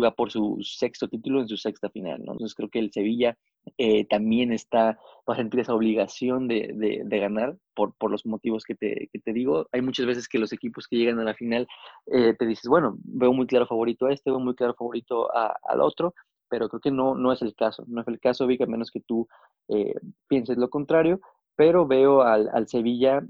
[0.00, 2.32] va por su sexto título en su sexta final, ¿no?
[2.32, 3.38] Entonces creo que el Sevilla
[3.78, 6.72] eh, también está, va a sentir esa obligación de,
[7.04, 9.68] de, ganar por, por, los motivos que te, que te, digo.
[9.70, 11.68] Hay muchas veces que los equipos que llegan a la final
[12.06, 15.56] eh, te dices, bueno, veo muy claro favorito a este, veo muy claro favorito a,
[15.62, 16.14] al otro,
[16.48, 17.84] pero creo que no, no es el caso.
[17.86, 19.28] No es el caso, Vic, a menos que tú
[19.68, 19.94] eh,
[20.28, 21.20] pienses lo contrario,
[21.54, 23.22] pero veo al, al Sevilla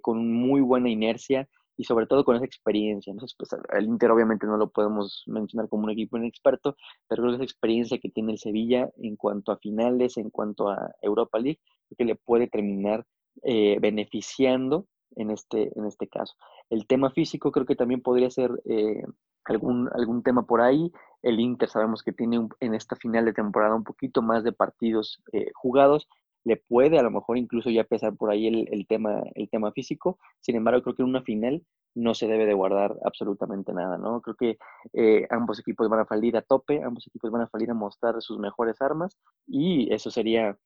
[0.00, 3.10] con muy buena inercia y sobre todo con esa experiencia.
[3.10, 6.76] Entonces, pues el Inter obviamente no lo podemos mencionar como un equipo inexperto,
[7.08, 10.68] pero creo que esa experiencia que tiene el Sevilla en cuanto a finales, en cuanto
[10.68, 13.06] a Europa League, creo que le puede terminar
[13.42, 16.34] eh, beneficiando en este, en este caso.
[16.70, 19.02] El tema físico creo que también podría ser eh,
[19.44, 20.90] algún, algún tema por ahí.
[21.22, 25.22] El Inter sabemos que tiene en esta final de temporada un poquito más de partidos
[25.32, 26.08] eh, jugados
[26.46, 30.16] le puede a lo mejor incluso ya pesar por ahí el, tema, el tema físico.
[30.40, 31.60] Sin embargo, creo que en una final
[31.96, 34.20] no se debe de guardar absolutamente nada, ¿no?
[34.20, 34.56] Creo que
[34.92, 38.14] eh, ambos equipos van a salir a tope, ambos equipos van a salir a mostrar
[38.20, 39.16] sus mejores armas
[39.48, 40.56] y eso sería,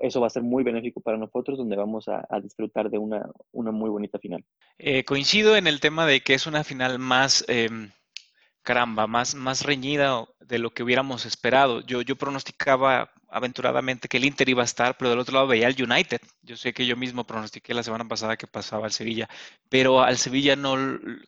[0.00, 3.70] eso va a ser muy benéfico para nosotros, donde vamos a, disfrutar de una, una,
[3.70, 4.44] muy bonita final.
[4.78, 7.44] Eh, coincido en el tema de que es una final más...
[7.46, 7.90] Em,
[8.68, 11.80] caramba, más, más reñida de lo que hubiéramos esperado.
[11.80, 15.68] Yo, yo pronosticaba aventuradamente que el Inter iba a estar, pero del otro lado veía
[15.68, 16.20] el United.
[16.42, 19.26] Yo sé que yo mismo pronostiqué la semana pasada que pasaba al Sevilla,
[19.70, 20.76] pero al Sevilla no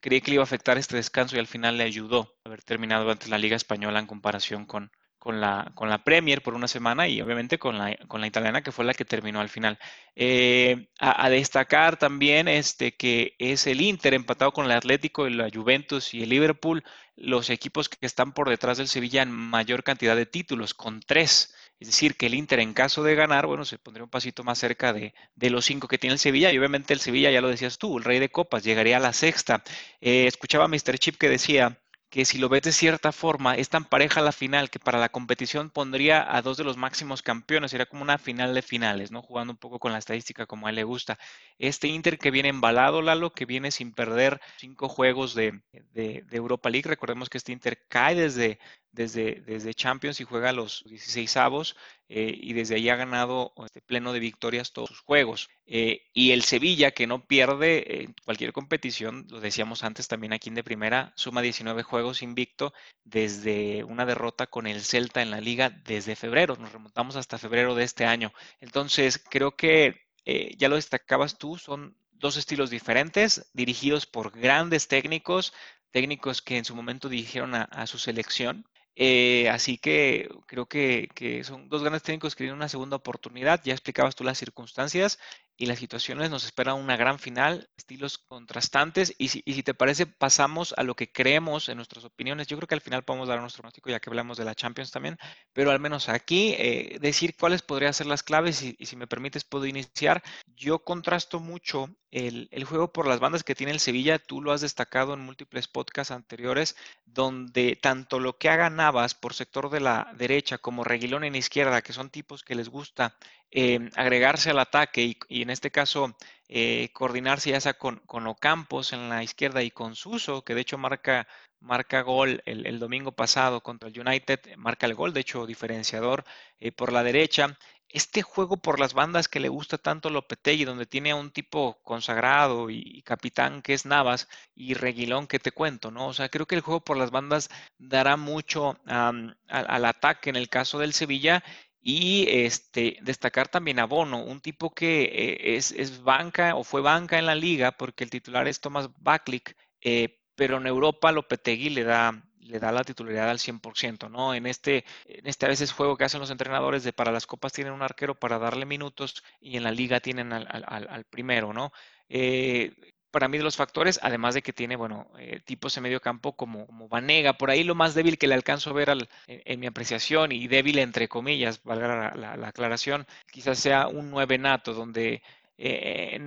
[0.03, 3.11] creí que le iba a afectar este descanso y al final le ayudó haber terminado
[3.11, 7.06] antes la Liga Española en comparación con, con la, con la Premier por una semana
[7.06, 9.78] y obviamente con la, con la italiana que fue la que terminó al final.
[10.16, 16.14] Eh, a, destacar también este, que es el Inter empatado con el Atlético, la Juventus
[16.14, 16.83] y el Liverpool,
[17.16, 21.54] los equipos que están por detrás del Sevilla en mayor cantidad de títulos, con tres.
[21.78, 24.59] Es decir, que el Inter en caso de ganar, bueno, se pondría un pasito más
[24.59, 27.48] cerca de, de los cinco que tiene el Sevilla y obviamente el Sevilla, ya lo
[27.48, 29.62] decías tú, el rey de copas, llegaría a la sexta.
[30.00, 30.98] Eh, escuchaba a Mr.
[30.98, 31.78] Chip que decía
[32.11, 35.11] que si lo ves de cierta forma, es tan pareja la final que para la
[35.11, 39.23] competición pondría a dos de los máximos campeones, sería como una final de finales, ¿no?
[39.23, 41.18] Jugando un poco con la estadística como a él le gusta.
[41.59, 45.61] Este Inter que viene embalado, Lalo, que viene sin perder cinco juegos de,
[45.92, 48.59] de, de Europa League, recordemos que este Inter cae desde,
[48.92, 51.76] desde, desde Champions y juega los 16 avos
[52.09, 55.48] eh, y desde ahí ha ganado este pleno de victorias todos sus juegos.
[55.66, 60.48] Eh, y el Sevilla, que no pierde en cualquier competición, lo decíamos antes también aquí
[60.48, 62.72] en de primera, suma 19 juegos invicto
[63.05, 66.57] desde una derrota con el Celta en la liga desde febrero.
[66.57, 68.33] Nos remontamos hasta febrero de este año.
[68.61, 74.88] Entonces, creo que eh, ya lo destacabas tú, son dos estilos diferentes, dirigidos por grandes
[74.88, 75.55] técnicos,
[75.92, 81.44] técnicos que en su momento dirigieron a su selección eh, así que Creo que, que,
[81.44, 83.61] son dos grandes técnicos que tienen una segunda oportunidad.
[83.64, 85.18] Ya explicabas tú las circunstancias
[85.61, 86.31] y las situaciones.
[86.31, 89.14] Nos espera una gran final, estilos contrastantes.
[89.18, 92.46] Y si, y si te parece, pasamos a lo que creemos en nuestras opiniones.
[92.46, 94.90] Yo creo que al final podemos dar nuestro pronóstico ya que hablamos de la Champions
[94.90, 95.18] también.
[95.53, 98.62] Pero al menos aquí, eh, decir cuáles podrían ser las claves.
[98.62, 100.23] Y, si me permites, puedo iniciar.
[100.46, 104.18] Yo contrasto mucho el, el juego por las bandas que tiene el Sevilla.
[104.18, 109.35] Tú lo has destacado en múltiples podcasts anteriores, donde tanto lo que haga Navas por
[109.35, 113.14] sector de la derecha como Reguilón en izquierda, que son tipos que les gusta
[113.52, 116.16] eh, agregarse al ataque y, en este caso
[116.48, 120.60] eh, coordinarse ya sea con, con, Ocampos en la izquierda y con Suso, que de
[120.60, 121.26] hecho marca,
[121.60, 126.24] marca gol el, el, domingo pasado contra el United, marca el gol, de hecho diferenciador
[126.60, 127.58] eh, por la derecha.
[127.88, 131.80] Este juego por las bandas que le gusta tanto Lopetegui, donde tiene a un tipo
[131.82, 136.06] consagrado y, y capitán que es Navas y Reguilón que te cuento, ¿no?
[136.06, 140.30] O sea, creo que el juego por las bandas dará mucho um, al, al ataque
[140.30, 141.42] en el caso del Sevilla
[141.83, 146.83] y este, destacar también a Bono, un tipo que eh, es, es, banca o fue
[146.83, 151.71] banca en la liga, porque el titular es Thomas Baklik, eh, pero en Europa Lopetegui
[151.71, 154.35] le da, le da la titularidad al 100%, ¿no?
[154.35, 157.53] En este, en este a veces juego que hacen los entrenadores de para las copas
[157.53, 161.53] tienen un arquero para darle minutos y en la liga tienen al, al, al primero,
[161.53, 161.73] ¿no?
[162.09, 162.75] Eh,
[163.11, 166.37] para mí de los factores, además de que tiene, bueno, eh, tipos en medio campo
[166.37, 169.61] como, como Vanega, por ahí lo más débil que le alcanzo a ver al, en,
[169.61, 174.38] mi apreciación, y débil entre comillas, valga la, la, la aclaración, quizás sea un 9
[174.38, 175.23] nato, donde
[175.62, 176.18] eh,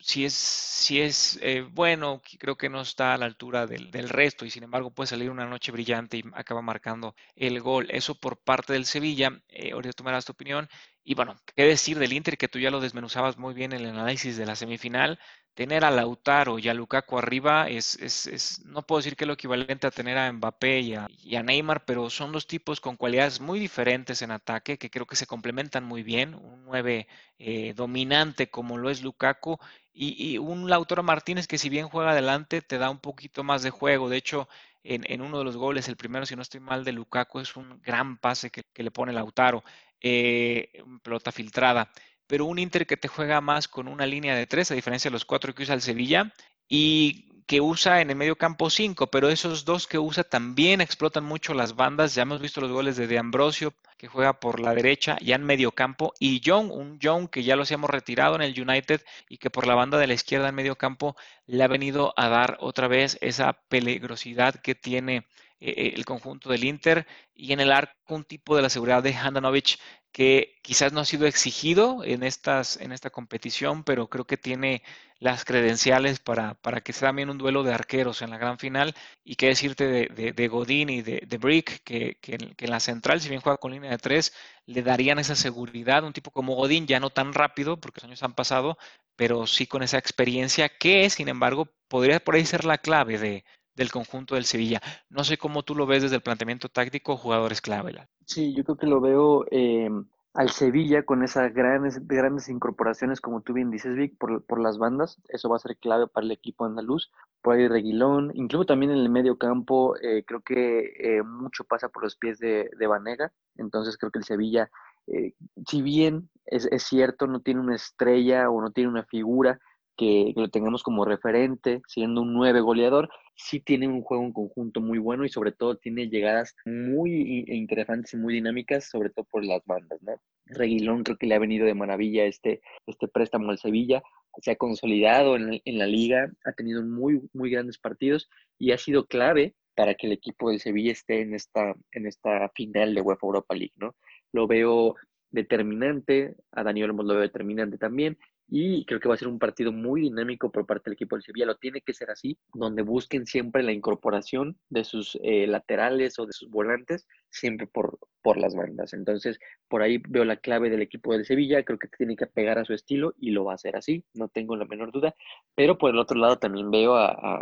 [0.00, 4.08] si es, si es eh, bueno, creo que no está a la altura del, del,
[4.08, 7.88] resto y sin embargo puede salir una noche brillante y acaba marcando el gol.
[7.90, 9.30] Eso por parte del Sevilla.
[9.48, 10.68] Eh, ahorita tomarás tu opinión.
[11.04, 13.90] Y bueno, qué decir del Inter, que tú ya lo desmenuzabas muy bien en el
[13.90, 15.18] análisis de la semifinal.
[15.58, 19.26] Tener a Lautaro y a Lukaku arriba es, es, es no puedo decir que es
[19.26, 23.40] lo equivalente a tener a Mbappé y a, Neymar, pero son dos tipos con cualidades
[23.40, 26.36] muy diferentes en ataque que creo que se complementan muy bien.
[26.36, 27.08] Un 9
[27.40, 29.58] eh, dominante como lo es Lukaku
[29.92, 33.70] y, un Lautaro Martínez que si bien juega adelante te da un poquito más de
[33.70, 34.08] juego.
[34.08, 34.48] De hecho,
[34.84, 37.56] en, en uno de los goles, el primero, si no estoy mal, de Lukaku es
[37.56, 39.64] un gran pase que, que le pone Lautaro
[40.00, 41.90] eh, pelota filtrada.
[42.28, 45.14] Pero un Inter que te juega más con una línea de tres, a diferencia de
[45.14, 46.32] los cuatro que usa el Sevilla,
[46.68, 51.24] y que usa en el medio campo cinco, pero esos dos que usa también explotan
[51.24, 52.14] mucho las bandas.
[52.14, 55.44] Ya hemos visto los goles de De Ambrosio, que juega por la derecha, ya en
[55.44, 59.38] medio campo, y John, un John que ya lo hemos retirado en el United y
[59.38, 62.58] que por la banda de la izquierda en medio campo le ha venido a dar
[62.60, 65.26] otra vez esa peligrosidad que tiene
[65.60, 69.14] eh, el conjunto del Inter y en el arco un tipo de la seguridad de
[69.14, 69.78] Handanovic
[70.12, 74.82] que quizás no ha sido exigido en, estas, en esta competición, pero creo que tiene
[75.20, 78.94] las credenciales para, para que sea también un duelo de arqueros en la gran final.
[79.24, 82.80] Y qué decirte de, de, Godín y de, de Brick, que, que, que, en la
[82.80, 84.32] central, si bien juega con línea de tres,
[84.66, 86.04] le darían esa seguridad.
[86.04, 88.78] Un tipo como Godín, ya no tan rápido, porque los años han pasado,
[89.16, 93.44] pero sí con esa experiencia que, sin embargo, podría por ahí ser la clave de,
[93.78, 94.80] del conjunto del Sevilla.
[95.08, 97.78] No sé cómo tú lo ves desde el planteamiento táctico, jugadores clave.
[98.26, 99.88] Sí, yo creo que lo veo eh,
[100.34, 104.78] al Sevilla con esas grandes, grandes incorporaciones, como tú bien dices, Vic, por, por, las
[104.78, 105.20] bandas.
[105.28, 107.10] Eso va a ser clave para el equipo andaluz.
[107.40, 111.88] Por ahí Reguilón, incluso también en el medio campo, eh, creo que eh, mucho pasa
[111.88, 113.32] por los pies de, de Vanega.
[113.56, 114.70] Entonces creo que el Sevilla,
[115.06, 115.34] eh,
[115.66, 119.60] si bien es, es cierto, no tiene una estrella o no tiene una figura,
[119.98, 124.32] que, que, lo tengamos como referente, siendo un nueve goleador, sí tiene un juego en
[124.32, 129.26] conjunto muy bueno y sobre todo tiene llegadas muy interesantes y muy dinámicas, sobre todo
[129.30, 130.14] por las bandas, ¿no?
[130.46, 134.02] Reguilón creo que le ha venido de maravilla este, este préstamo al Sevilla,
[134.40, 138.78] se ha consolidado en, en la liga, ha tenido muy, muy grandes partidos y ha
[138.78, 143.00] sido clave para que el equipo del Sevilla esté en esta, en esta final de
[143.00, 143.94] UEFA Europa League, ¿no?
[144.32, 144.96] Lo veo
[145.30, 149.38] determinante, a Daniel Olmos lo veo determinante también, y creo que va a ser un
[149.38, 151.46] partido muy dinámico por parte del equipo del Sevilla.
[151.46, 156.24] Lo tiene que ser así, donde busquen siempre la incorporación de sus eh, laterales o
[156.24, 158.94] de sus volantes, siempre por, por las bandas.
[158.94, 161.62] Entonces, por ahí veo la clave del equipo del Sevilla.
[161.62, 164.28] Creo que tiene que pegar a su estilo y lo va a hacer así, no
[164.28, 165.14] tengo la menor duda.
[165.54, 167.38] Pero por el otro lado también veo a,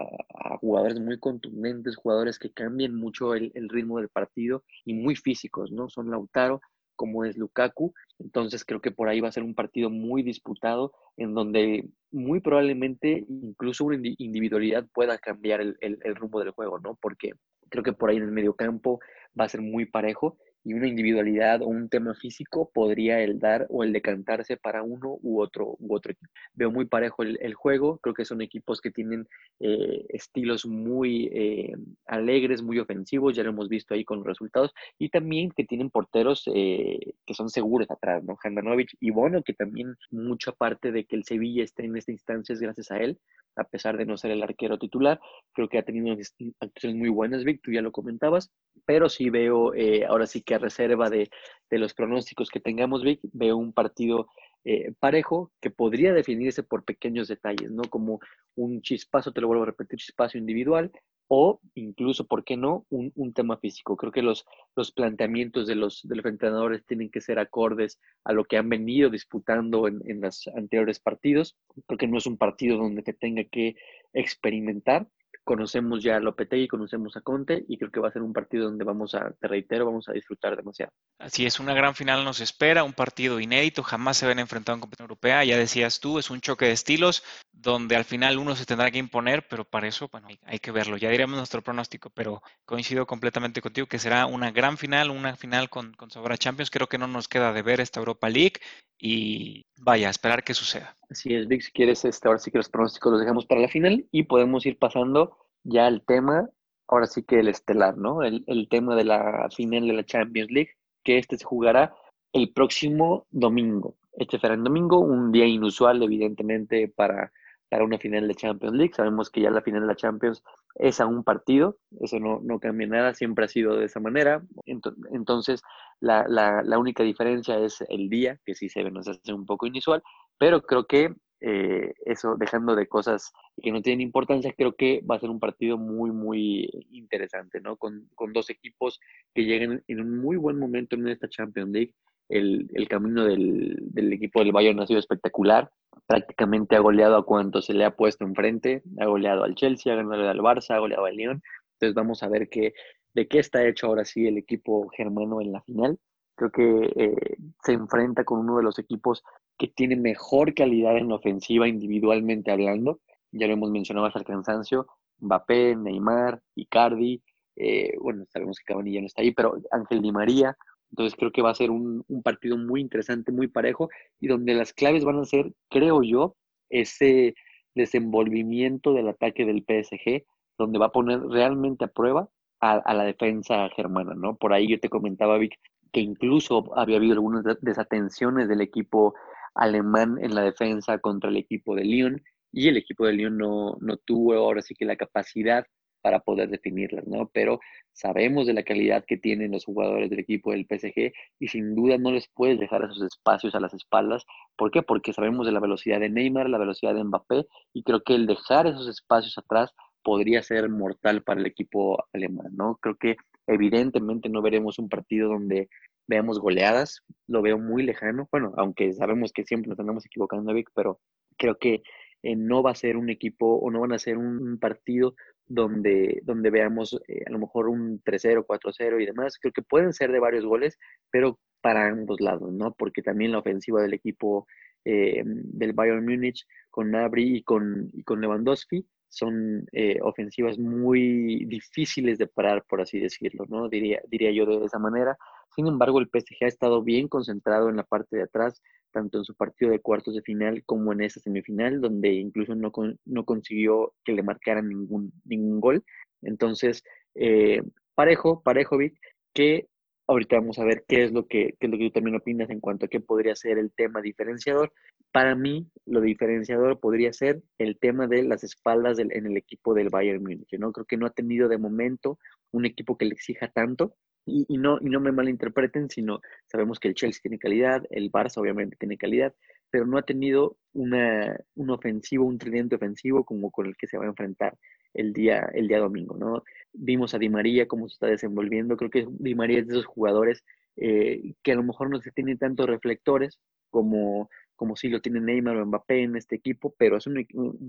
[0.60, 5.70] jugadores muy contundentes, jugadores que cambian mucho el, el ritmo del partido y muy físicos,
[5.70, 5.88] ¿no?
[5.88, 6.60] Son Lautaro,
[6.96, 7.94] como es Lukaku.
[8.18, 12.40] Entonces creo que por ahí va a ser un partido muy disputado en donde muy
[12.40, 16.98] probablemente incluso una individualidad pueda cambiar el, rumbo del juego, ¿no?
[17.00, 17.32] Porque
[17.68, 19.00] creo que por ahí en el medio campo
[19.38, 23.66] va a ser muy parejo y una individualidad o un tema físico podría el dar
[23.70, 26.28] o el decantarse para uno u otro, u otro equipo.
[26.54, 29.28] Veo muy parejo el, juego, creo que son equipos que tienen
[29.60, 34.74] eh, estilos muy eh, alegres, muy ofensivos, ya lo hemos visto ahí con los resultados,
[34.98, 38.36] y también que tienen porteros eh, que son seguros atrás, ¿no?
[38.42, 42.52] Handanovic y Bono, que también mucha parte de que el Sevilla esté en esta instancia
[42.52, 43.20] es gracias a él,
[43.54, 45.20] a pesar de no ser el arquero titular,
[45.52, 46.16] creo que ha tenido
[46.60, 48.50] actuaciones muy buenas, Vic, tú ya lo comentabas,
[48.84, 49.72] pero sí veo,
[50.08, 51.30] ahora sí que reserva de,
[51.70, 54.28] los pronósticos que tengamos, Vic, veo un partido
[54.64, 57.82] eh, parejo que podría definirse por pequeños detalles, ¿no?
[57.84, 58.20] Como
[58.54, 60.90] un chispazo, te lo vuelvo a repetir, chispazo individual
[61.28, 63.96] o incluso, ¿por qué no?, un, tema físico.
[63.96, 64.46] Creo que los,
[64.94, 70.00] planteamientos de los, entrenadores tienen que ser acordes a lo que han venido disputando en,
[70.06, 73.74] en los anteriores partidos, porque no es un partido donde te tenga que
[74.12, 75.08] experimentar,
[75.46, 78.64] conocemos ya a Lopetegui, conocemos a Conte y creo que va a ser un partido
[78.64, 80.90] donde vamos a, te reitero, vamos a disfrutar demasiado.
[81.20, 84.80] Así es, una gran final nos espera, un partido inédito, jamás se ven enfrentado en
[84.80, 87.22] competición europea, ya decías tú, es un choque de estilos
[87.52, 90.96] donde al final uno se tendrá que imponer, pero para eso, bueno, hay, que verlo,
[90.96, 95.70] ya diremos nuestro pronóstico, pero coincido completamente contigo que será una gran final, una final
[95.70, 98.60] con, con sabor a Champions, creo que no nos queda de ver esta Europa League
[98.98, 100.96] y vaya, a esperar que suceda.
[101.10, 103.68] Así es, Vic, si quieres, este, ahora sí que los pronósticos los dejamos para la
[103.68, 106.48] final y podemos ir pasando ya al tema,
[106.88, 108.22] ahora sí que el estelar, ¿no?
[108.22, 110.70] El, tema de la final de la Champions League,
[111.02, 111.94] que este se jugará
[112.32, 113.96] el próximo domingo.
[114.12, 117.32] Este será el domingo, un día inusual, evidentemente, para,
[117.68, 118.94] para una final de Champions League.
[118.94, 120.42] Sabemos que ya la final de la Champions
[120.76, 124.42] es a un partido, eso no, no cambia nada, siempre ha sido de esa manera.
[124.66, 125.62] Entonces,
[126.00, 130.02] la, la, única diferencia es el día, que sí se nos hace un poco inusual,
[130.38, 135.16] pero creo que eh, eso, dejando de cosas que no tienen importancia, creo que va
[135.16, 137.76] a ser un partido muy, muy interesante, ¿no?
[137.76, 139.00] Con, con dos equipos
[139.34, 141.94] que lleguen en un muy buen momento en esta Champions League.
[142.28, 145.70] El, el camino del, del, equipo del Bayern ha sido espectacular.
[146.06, 148.82] Prácticamente ha goleado a cuanto se le ha puesto enfrente.
[148.98, 151.42] Ha goleado al Chelsea, ha ganado al Barça, ha goleado al Lyon.
[151.74, 152.72] Entonces vamos a ver qué,
[153.14, 155.98] de qué está hecho ahora sí el equipo germano en la final.
[156.36, 159.22] Creo que eh, se enfrenta con uno de los equipos
[159.58, 163.00] que tiene mejor calidad en la ofensiva individualmente hablando.
[163.32, 164.86] Ya lo hemos mencionado hasta el cansancio.
[165.20, 167.22] Mbappé, Neymar, Icardi.
[167.56, 170.56] Eh, bueno, sabemos que Cavani ya no está ahí, pero Ángel Di María.
[170.90, 173.88] Entonces creo que va a ser un, un partido muy interesante, muy parejo
[174.20, 176.36] y donde las claves van a ser, creo yo,
[176.70, 177.34] ese
[177.74, 180.24] desenvolvimiento del ataque del PSG,
[180.58, 182.28] donde va a poner realmente a prueba
[182.60, 184.36] a, la defensa germana, ¿no?
[184.36, 185.54] Por ahí yo te comentaba, Vic,
[185.92, 189.14] que incluso había habido algunas desatenciones del equipo
[189.54, 192.22] alemán en la defensa contra el equipo de Lyon
[192.52, 195.66] y el equipo de Lyon no, no tuvo ahora sí que la capacidad
[196.06, 197.28] para poder definirlas, ¿no?
[197.34, 197.58] Pero
[197.92, 201.98] sabemos de la calidad que tienen los jugadores del equipo del PSG y sin duda
[201.98, 204.24] no les puedes dejar esos espacios a las espaldas.
[204.54, 204.82] ¿Por qué?
[204.82, 208.28] Porque sabemos de la velocidad de Neymar, la velocidad de Mbappé y creo que el
[208.28, 212.78] dejar esos espacios atrás podría ser mortal para el equipo alemán, ¿no?
[212.80, 213.16] Creo que
[213.48, 215.68] evidentemente no veremos un partido donde
[216.06, 220.70] veamos goleadas, lo veo muy lejano, bueno, aunque sabemos que siempre nos andamos equivocando, Vic,
[220.72, 221.00] pero
[221.36, 221.82] creo que
[222.26, 225.14] eh, no va a ser un equipo o no van a ser un, partido
[225.48, 229.38] donde, donde veamos eh, a lo mejor un 3-0, 4-0 y demás.
[229.38, 230.78] Creo que pueden ser de varios goles,
[231.10, 232.72] pero para ambos lados, ¿no?
[232.72, 234.46] Porque también la ofensiva del equipo
[234.84, 241.44] eh, del Bayern Múnich con Nabri y con, y con Lewandowski son eh, ofensivas muy
[241.46, 243.68] difíciles de parar, por así decirlo, ¿no?
[243.68, 245.16] Diría, diría yo de esa manera.
[245.56, 249.24] Sin embargo, el PSG ha estado bien concentrado en la parte de atrás, tanto en
[249.24, 254.12] su partido de cuartos de final como en esa semifinal, donde incluso no, consiguió que
[254.12, 255.84] le marcaran ningún, ningún gol.
[256.20, 256.84] Entonces,
[257.14, 257.62] eh,
[257.94, 258.98] parejo, parejo, Vic,
[259.32, 259.66] que
[260.06, 262.50] ahorita vamos a ver qué es lo que, qué es lo que tú también opinas
[262.50, 264.72] en cuanto a qué podría ser el tema diferenciador.
[265.12, 269.90] Para mí, lo diferenciador podría ser el tema de las espaldas en el equipo del
[269.90, 270.52] Bayern Múnich.
[270.58, 270.72] ¿no?
[270.72, 272.18] Creo que no ha tenido de momento
[272.52, 273.94] un equipo que le exija tanto.
[274.28, 278.38] Y, no, y no me malinterpreten, sino sabemos que el Chelsea tiene calidad, el Barça
[278.38, 279.32] obviamente tiene calidad,
[279.70, 283.98] pero no ha tenido una, un ofensivo, un tridente ofensivo como con el que se
[283.98, 284.56] va a enfrentar
[284.94, 286.16] el día, el día domingo.
[286.16, 286.42] ¿no?
[286.72, 288.76] Vimos a Di María cómo se está desenvolviendo.
[288.76, 290.44] Creo que Di María es de esos jugadores
[290.76, 293.38] eh, que a lo mejor no se tienen tantos reflectores
[293.70, 297.26] como como si lo tiene Neymar o Mbappé en este equipo, pero es un,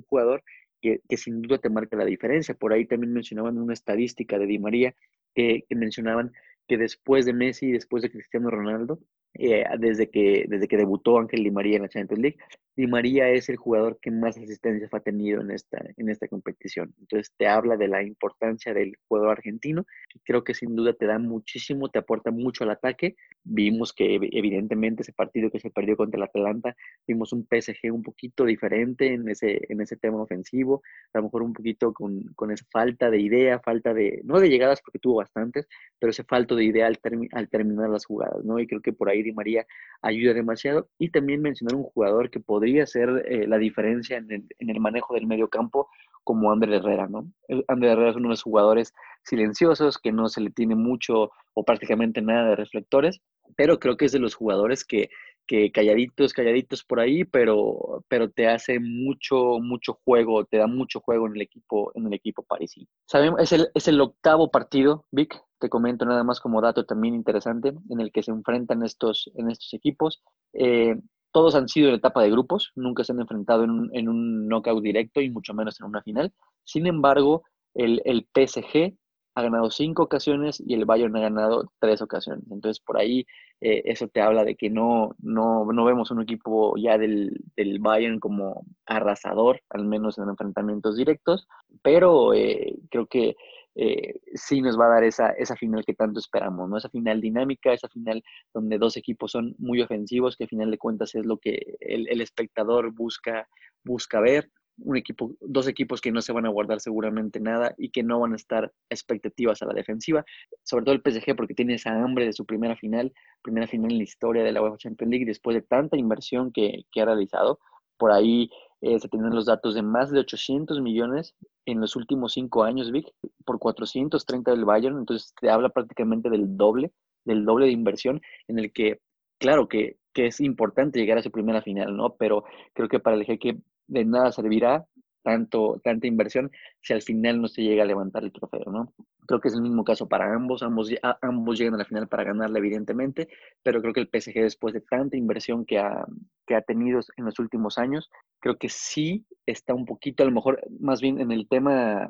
[0.08, 0.43] jugador
[0.82, 2.56] que, sin duda te marca la diferencia.
[2.56, 4.95] Por ahí también mencionaban una estadística de Di María
[5.36, 6.32] que, mencionaban
[6.68, 9.00] que después de Messi y después de Cristiano Ronaldo,
[9.39, 12.38] eh, desde, que, desde que debutó Ángel Di María en la Champions League.
[12.78, 16.93] Di María es el jugador que más asistencias ha tenido en esta, en esta competición.
[16.99, 21.07] Entonces te habla de la importancia del jugador argentino y creo que sin duda te
[21.07, 23.15] da muchísimo, te aporta mucho al ataque.
[23.43, 26.75] Vimos que evidentemente ese partido que se perdió contra el Atalanta,
[27.07, 31.41] vimos un PSG un poquito diferente en ese, en ese tema ofensivo, a lo mejor
[31.41, 35.15] un poquito con, con esa falta de idea, falta de, no de llegadas porque tuvo
[35.15, 35.67] bastantes,
[35.97, 36.99] pero ese falto de idea al,
[37.32, 38.59] al terminar las jugadas, ¿no?
[38.59, 39.65] Y creo que por ahí Di María
[40.03, 40.89] ayuda demasiado.
[40.99, 45.13] Y también mencionar un jugador que podría podría ser eh, la diferencia en el, manejo
[45.13, 45.88] del medio campo
[46.26, 47.32] como André Herrera, ¿no?
[47.70, 48.93] André Herrera es uno de los jugadores
[49.24, 53.22] silenciosos que no se le tiene mucho o prácticamente nada de reflectores,
[53.55, 55.09] pero creo que es de los jugadores que,
[55.47, 60.99] que calladitos, calladitos por ahí, pero, pero te hace mucho, mucho juego, te da mucho
[60.99, 62.88] juego en el equipo, en el equipo parisino.
[63.05, 67.15] Sabemos, es el, es el octavo partido, Vic, te comento nada más como dato también
[67.15, 70.22] interesante, en el que se enfrentan estos, en estos equipos.
[70.51, 70.97] Eh,
[71.38, 74.47] todos han sido en etapa de grupos, nunca se han enfrentado en un, en un
[74.47, 76.33] knockout directo y mucho menos en una final.
[76.63, 77.43] Sin embargo,
[77.75, 78.01] el,
[78.33, 78.95] PSG
[79.35, 82.43] ha ganado cinco ocasiones y el Bayern ha ganado tres ocasiones.
[82.49, 83.27] Entonces, por ahí
[83.61, 87.77] eh, eso te habla de que no, no, no vemos un equipo ya del, del,
[87.77, 91.47] Bayern como arrasador, al menos en enfrentamientos directos,
[91.83, 93.35] pero eh, creo que
[93.80, 96.78] eh, sí nos va a dar esa, esa final que tanto esperamos, ¿no?
[96.78, 100.80] Esa final dinámica, esa final donde dos equipos son muy ofensivos, que al final de
[100.80, 103.47] cuentas es lo que el, el espectador busca,
[103.84, 107.89] busca ver un equipo, dos equipos que no se van a guardar seguramente nada y
[107.89, 110.25] que no van a estar expectativas a la defensiva,
[110.63, 113.13] sobre todo el PSG porque tiene esa hambre de su primera final,
[113.43, 116.86] primera final en la historia de la UEFA Champions League después de tanta inversión que,
[116.91, 117.59] que ha realizado.
[117.97, 118.49] Por ahí
[118.82, 122.91] eh, se tienen los datos de más de 800 millones en los últimos cinco años,
[122.91, 123.07] Vic,
[123.45, 126.91] por 430 del Bayern, entonces te habla prácticamente del doble,
[127.25, 129.01] del doble de inversión en el que,
[129.39, 132.15] claro que, que es importante llegar a su primera final, ¿no?
[132.15, 133.57] Pero creo que para el jeque
[133.88, 134.86] de nada servirá
[135.23, 136.51] tanto, tanta inversión
[136.82, 138.93] si al final no se llega a levantar el trofeo, ¿no?
[139.28, 140.89] Creo que es el mismo caso para ambos, ambos,
[141.21, 143.28] ambos llegan a la final para ganarla, evidentemente,
[143.61, 146.05] pero creo que el PSG, después de tanta inversión que ha,
[146.45, 148.09] que ha tenido en los últimos años,
[148.39, 152.07] creo que sí está un poquito, a lo mejor, más bien en el tema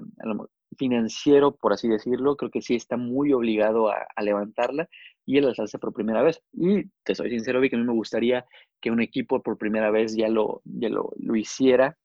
[0.77, 4.87] financiero, por así decirlo, creo que sí está muy obligado a, levantarla
[5.25, 6.41] y las hace por primera vez.
[6.53, 8.45] Y te soy sincero, vi que a mí me gustaría
[8.79, 11.97] que un equipo por primera vez ya lo, ya lo, lo hiciera.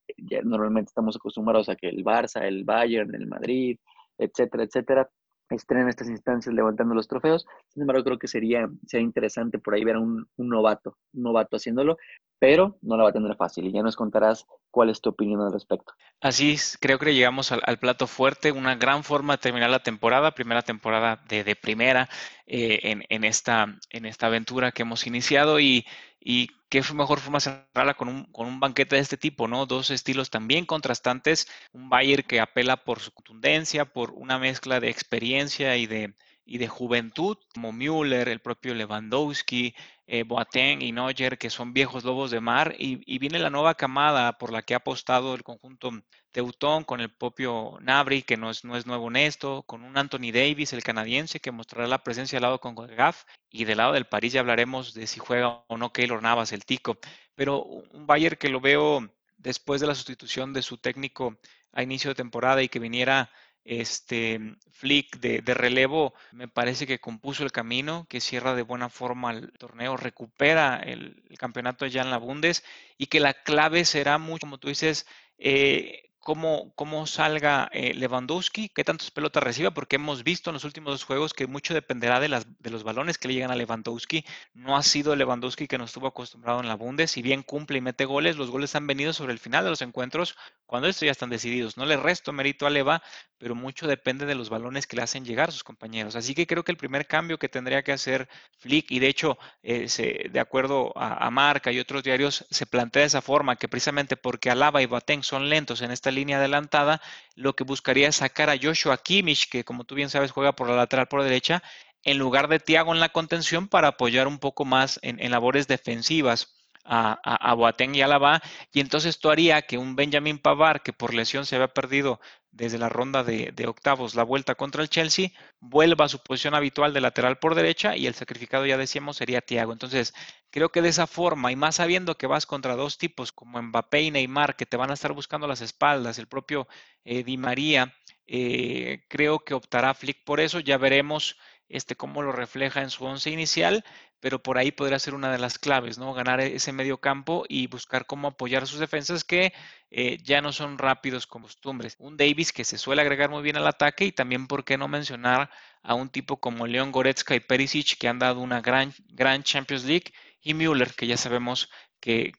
[0.44, 3.78] Normalmente estamos acostumbrados a que el Barça, el Bayern, el Madrid,
[4.18, 5.10] etcétera, etcétera,
[5.50, 7.46] estén estas instancias levantando los trofeos.
[7.68, 11.22] Sin embargo, creo que sería, sería interesante por ahí ver a un, un, novato, un
[11.22, 11.98] novato haciéndolo,
[12.38, 15.40] pero no la va a tener fácil y ya nos contarás cuál es tu opinión
[15.40, 15.92] al respecto.
[16.20, 20.34] Así es, creo que llegamos al, plato fuerte, una gran forma de terminar la temporada,
[20.34, 22.08] primera temporada de, primera
[22.46, 25.86] eh, en, en, esta, en esta aventura que hemos iniciado y,
[26.18, 29.66] y qué mejor forma cerrarla con un, con un banquete de este tipo, ¿no?
[29.66, 34.88] Dos estilos también contrastantes, un Bayer que apela por su contundencia, por una mezcla de
[34.88, 36.14] experiencia y de,
[36.45, 39.74] y de juventud, como Müller, el propio Lewandowski,
[40.07, 43.74] eh, Boateng y Neuer, que son viejos lobos de mar, y, y, viene la nueva
[43.74, 45.90] camada por la que ha apostado el conjunto
[46.32, 49.97] Teutón, con el propio Nabri, que no es, no es nuevo en esto, con un
[49.97, 53.93] Anthony Davis, el canadiense, que mostrará la presencia al lado con Gaff, y del lado
[53.93, 56.99] del París ya hablaremos de si juega o no Keylor Navas, el tico,
[57.34, 61.38] pero un Bayern que lo veo después de la sustitución de su técnico
[61.72, 63.30] a inicio de temporada y que viniera
[63.64, 69.32] este Flick de, relevo me parece que compuso el camino, que cierra de buena forma
[69.32, 72.64] el torneo, recupera el, el campeonato ya en la Bundes
[72.98, 75.06] y que la clave será mucho, como tú dices,
[75.38, 80.64] eh, cómo, cómo salga eh, Lewandowski, qué tantas pelotas reciba, porque hemos visto en los
[80.64, 83.56] últimos dos juegos que mucho dependerá de, las, de los balones que le llegan a
[83.56, 84.24] Lewandowski.
[84.54, 87.80] No ha sido Lewandowski que nos estuvo acostumbrado en la Bundes, si bien cumple y
[87.80, 91.10] mete goles, los goles han venido sobre el final de los encuentros, cuando estos ya
[91.10, 91.76] están decididos.
[91.76, 93.02] No le resto mérito a Leva,
[93.38, 96.14] pero mucho depende de los balones que le hacen llegar a sus compañeros.
[96.14, 99.36] Así que creo que el primer cambio que tendría que hacer Flick, y de hecho,
[99.64, 103.66] eh, se, de acuerdo a, Marca y otros diarios, se plantea de esa forma, que
[103.66, 107.00] precisamente porque Alaba y Boateng son lentos en esta línea adelantada,
[107.34, 110.68] lo que buscaría es sacar a Joshua Kimmich, que como tú bien sabes juega por
[110.68, 111.62] la lateral por derecha,
[112.04, 116.54] en lugar de Thiago en la contención para apoyar un poco más en, labores defensivas.
[116.84, 118.42] A, a, a, Boateng y Alaba,
[118.72, 122.20] y entonces esto haría que un Benjamin Pavar, que por lesión se había perdido
[122.53, 126.92] desde la ronda de, octavos la vuelta contra el Chelsea, vuelva a su posición habitual
[126.92, 129.72] de lateral por derecha y el sacrificado, ya decíamos, sería Thiago.
[129.72, 130.14] Entonces,
[130.50, 134.03] creo que de esa forma, y más sabiendo que vas contra dos tipos como Mbappé
[134.03, 136.68] y Neymar, que te van a estar buscando las espaldas, el propio
[137.05, 137.94] eh, Di María,
[138.26, 141.38] eh, creo que optará Flick por eso, ya veremos
[141.68, 143.84] este, cómo lo refleja en su once inicial,
[144.22, 146.14] pero por ahí podría ser una de las claves, ¿no?
[146.14, 149.52] Ganar ese medio campo y buscar cómo apoyar sus defensas que
[149.90, 151.96] eh, ya no son rápidos como costumbres.
[151.98, 154.86] Un Davis que se suele agregar muy bien al ataque y también, ¿por qué no
[154.86, 155.50] mencionar
[155.82, 159.82] a un tipo como León Goretzka y Perisic que han dado una gran, gran Champions
[159.82, 161.68] League y Müller, que ya sabemos
[161.98, 162.32] que,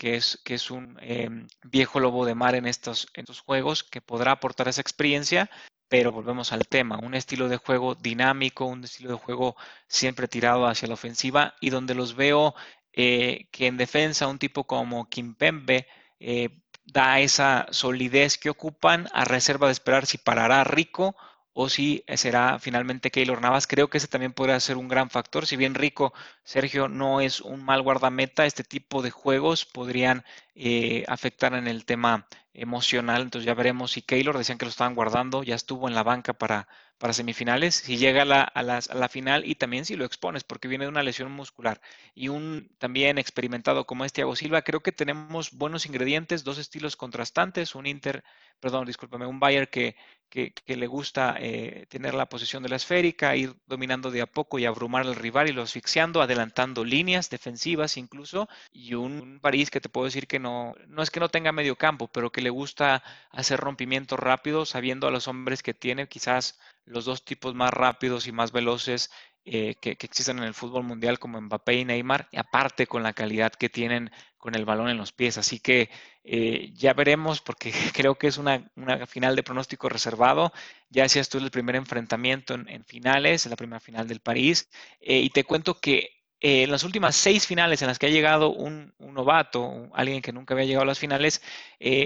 [0.00, 4.00] es, que es un em, viejo lobo de mar en estos, en estos juegos, que
[4.00, 5.48] podrá aportar esa experiencia,
[5.88, 10.66] pero volvemos al tema, un estilo de juego dinámico, un estilo de juego siempre tirado
[10.66, 12.54] hacia la ofensiva y donde los veo
[12.92, 15.86] eh, que en defensa un tipo como Kimpembe
[16.20, 16.50] eh,
[16.84, 21.16] da esa solidez que ocupan a reserva de esperar si parará Rico
[21.52, 23.66] o si será finalmente Keylor Navas.
[23.66, 25.44] Creo que ese también podría ser un gran factor.
[25.44, 26.14] Si bien Rico,
[26.44, 30.24] Sergio no es un mal guardameta, este tipo de juegos podrían
[30.54, 33.22] eh, afectar en el tema emocional.
[33.22, 36.32] Entonces ya veremos si Keylor, decían que lo estaban guardando, ya estuvo en la banca
[36.34, 36.68] para,
[36.98, 40.68] para semifinales, si llega a la, a, la, final y también si lo expones, porque
[40.68, 41.80] viene de una lesión muscular.
[42.14, 46.96] Y un también experimentado como es Thiago Silva, creo que tenemos buenos ingredientes, dos estilos
[46.96, 48.24] contrastantes, un Inter,
[48.60, 49.94] perdón, discúlpame, un Bayern que,
[50.28, 54.58] que, le gusta eh, tener la posición de la esférica, ir dominando de a poco
[54.58, 59.80] y abrumar al rival y lo asfixiando, adelantando líneas defensivas incluso, y un, París que
[59.80, 62.50] te puedo decir que no, no es que no tenga medio campo, pero que le
[62.50, 67.72] gusta hacer rompimientos rápidos, sabiendo a los hombres que tiene, quizás los dos tipos más
[67.72, 69.10] rápidos y más veloces
[69.50, 73.14] eh, que, existen en el fútbol mundial como Mbappé y Neymar, y aparte con la
[73.14, 75.38] calidad que tienen con el balón en los pies.
[75.38, 75.88] Así que
[76.22, 78.70] eh, ya veremos, porque creo que es una,
[79.06, 80.52] final de pronóstico reservado.
[80.90, 84.68] Ya decías tú el primer enfrentamiento en, finales, en la primera final del París,
[85.00, 88.50] eh, y te cuento que en las últimas seis finales en las que ha llegado
[88.50, 91.42] un, novato, alguien que nunca había llegado a las finales,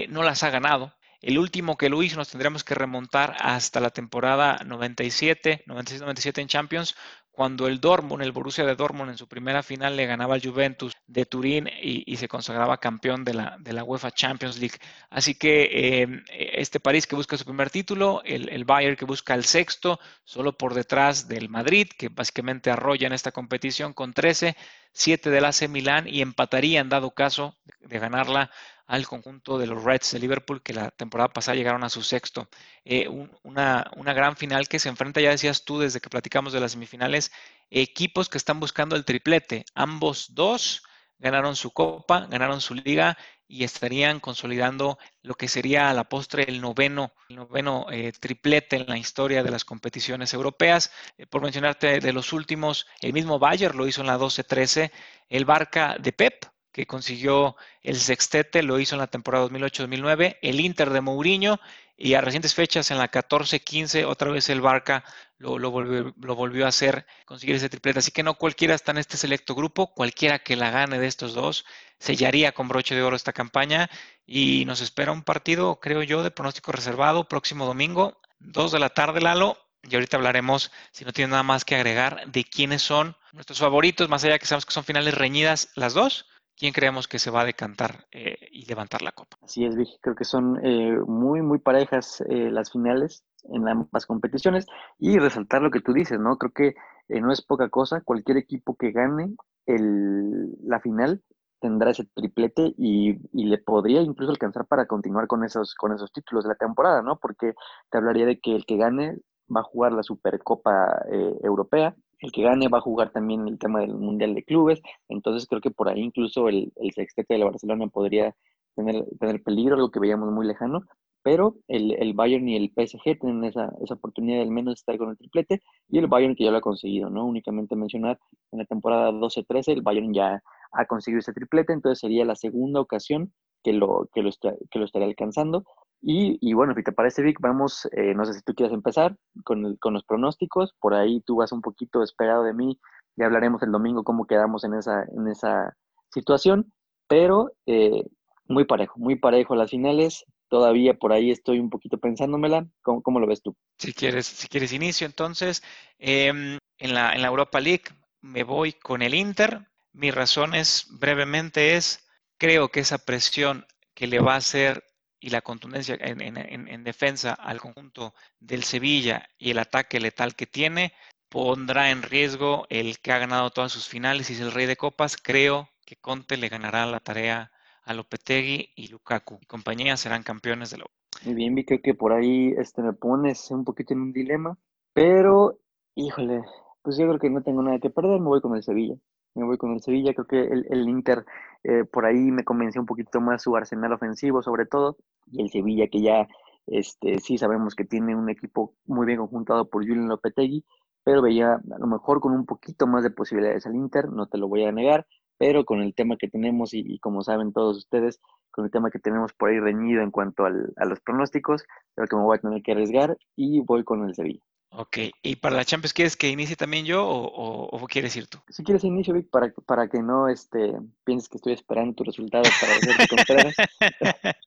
[0.09, 0.93] no las ha ganado.
[1.23, 6.47] El último que lo hizo nos tendríamos que remontar hasta la temporada 97, 96-97 en
[6.49, 6.95] Champions,
[7.33, 10.93] cuando el Dortmund, el Borussia de Dortmund en su primera final le ganaba al Juventus
[11.07, 14.77] de Turín y, se consagraba campeón de la, de la, UEFA Champions League.
[15.09, 19.33] Así que em, este París que busca su primer título, el, el, Bayern que busca
[19.33, 24.55] el sexto, solo por detrás del Madrid, que básicamente arrolla en esta competición con 13,
[24.91, 28.51] 7 del AC Milán y empataría en dado caso de ganarla
[28.87, 32.49] al conjunto de los Reds de Liverpool, que la temporada pasada llegaron a su sexto.
[32.83, 33.07] Eh,
[33.43, 36.73] una, una, gran final que se enfrenta, ya decías tú, desde que platicamos de las
[36.73, 37.31] semifinales,
[37.69, 39.65] equipos que están buscando el triplete.
[39.73, 40.83] Ambos dos
[41.19, 43.17] ganaron su copa, ganaron su liga
[43.47, 48.77] y estarían consolidando lo que sería a la postre el noveno, el noveno eh, triplete
[48.77, 50.91] en la historia de las competiciones europeas.
[51.17, 54.91] Eh, por mencionarte de los últimos, el mismo Bayer lo hizo en la 12-13,
[55.29, 60.59] el Barca de Pep que consiguió el sextete, lo hizo en la temporada 2008-2009, el
[60.59, 61.59] Inter de Mourinho
[61.95, 65.05] y a recientes fechas en la 14-15 otra vez el Barca
[65.37, 67.99] lo, volvió, lo, volvió, a hacer, conseguir ese triplete.
[67.99, 71.35] Así que no cualquiera está en este selecto grupo, cualquiera que la gane de estos
[71.35, 71.63] dos
[71.99, 73.89] sellaría con broche de oro esta campaña
[74.25, 78.89] y nos espera un partido, creo yo, de pronóstico reservado próximo domingo, 2 de la
[78.89, 79.59] tarde, Lalo.
[79.83, 84.07] Y ahorita hablaremos, si no tiene nada más que agregar, de quiénes son nuestros favoritos,
[84.07, 86.25] más allá que sabemos que son finales reñidas las dos
[86.57, 89.37] quién creemos que se va a decantar eh, y levantar la copa.
[89.41, 89.97] Así es, Vicky.
[90.01, 94.65] Creo que son eh, muy, muy parejas eh, las finales en ambas competiciones.
[94.99, 96.37] Y resaltar lo que tú dices, ¿no?
[96.37, 96.75] Creo que
[97.19, 98.01] no es poca cosa.
[98.01, 99.35] Cualquier equipo que gane
[99.65, 101.21] el, la final
[101.59, 106.11] tendrá ese triplete y, y, le podría incluso alcanzar para continuar con esos, con esos
[106.11, 107.17] títulos de la temporada, ¿no?
[107.19, 107.53] Porque
[107.89, 109.17] te hablaría de que el que gane
[109.53, 111.05] va a jugar la Supercopa
[111.41, 115.47] Europea, el que gane va a jugar también el tema del Mundial de Clubes, entonces
[115.47, 118.33] creo que por ahí incluso el, el sextete de la Barcelona podría
[118.75, 120.83] tener, tener peligro, algo que veíamos muy lejano,
[121.21, 124.97] pero el, el Bayern y el PSG tienen esa, esa oportunidad de al menos estar
[124.97, 127.25] con el triplete, y el Bayern que ya lo ha conseguido, ¿no?
[127.25, 128.19] Únicamente mencionar,
[128.51, 132.79] en la temporada 12-13 el Bayern ya ha conseguido ese triplete, entonces sería la segunda
[132.79, 134.31] ocasión que lo, que lo,
[134.71, 135.65] que lo estaría alcanzando,
[136.05, 139.77] y, bueno, si te parece, Vic, vamos, eh, no sé si tú quieres empezar con,
[139.77, 140.73] con, los pronósticos.
[140.81, 142.77] Por ahí tú vas un poquito esperado de mí.
[143.15, 145.77] Ya hablaremos el domingo cómo quedamos en esa, en esa
[146.13, 146.73] situación.
[147.07, 148.03] Pero eh,
[148.49, 150.25] muy parejo, muy parejo las finales.
[150.49, 152.67] Todavía por ahí estoy un poquito pensándomela.
[152.81, 153.55] ¿Cómo, cómo lo ves tú?
[153.77, 155.63] Si quieres, si quieres inicio, entonces,
[155.99, 157.85] em, en, la, en la Europa League
[158.19, 159.69] me voy con el Inter.
[159.93, 162.05] Mi razón es, brevemente, es,
[162.37, 164.83] creo que esa presión que le va a hacer
[165.23, 170.91] y la contundencia en, defensa al conjunto del Sevilla y el ataque letal que tiene,
[171.29, 174.75] pondrá en riesgo el que ha ganado todas sus finales y es el rey de
[174.75, 175.15] copas.
[175.15, 177.53] Creo que Conte le ganará la tarea
[177.85, 179.39] a Lopetegui y Lukaku.
[179.41, 180.85] Y compañía serán campeones de la
[181.23, 184.57] Muy bien, vi que por ahí este, me pones un poquito en un dilema,
[184.91, 185.57] pero
[185.95, 186.41] híjole,
[186.81, 188.95] pues yo creo que no tengo nada que perder, me voy con el Sevilla.
[189.35, 191.25] Me voy con el Sevilla, creo que el, el Inter
[191.63, 194.97] eh, por ahí me convenció un poquito más su arsenal ofensivo, sobre todo,
[195.31, 196.27] y el Sevilla que ya
[196.67, 200.63] este, sí sabemos que tiene un equipo muy bien conjuntado por Julian Lopetegui,
[201.03, 204.37] pero veía a lo mejor con un poquito más de posibilidades al Inter, no te
[204.37, 205.05] lo voy a negar,
[205.37, 208.21] pero con el tema que tenemos y, como saben todos ustedes,
[208.51, 211.65] con el tema que tenemos por ahí reñido en cuanto al, a los pronósticos,
[211.95, 214.41] creo que me voy a tener que arriesgar y voy con el Sevilla.
[214.75, 218.39] Ok, ¿y para la Champions quieres que inicie también yo o, o, quieres ir tú?
[218.49, 222.43] Si quieres inicio, Vic, para, para que no este, pienses que estoy esperando tu resultado
[222.59, 223.55] para hacerte Contreras.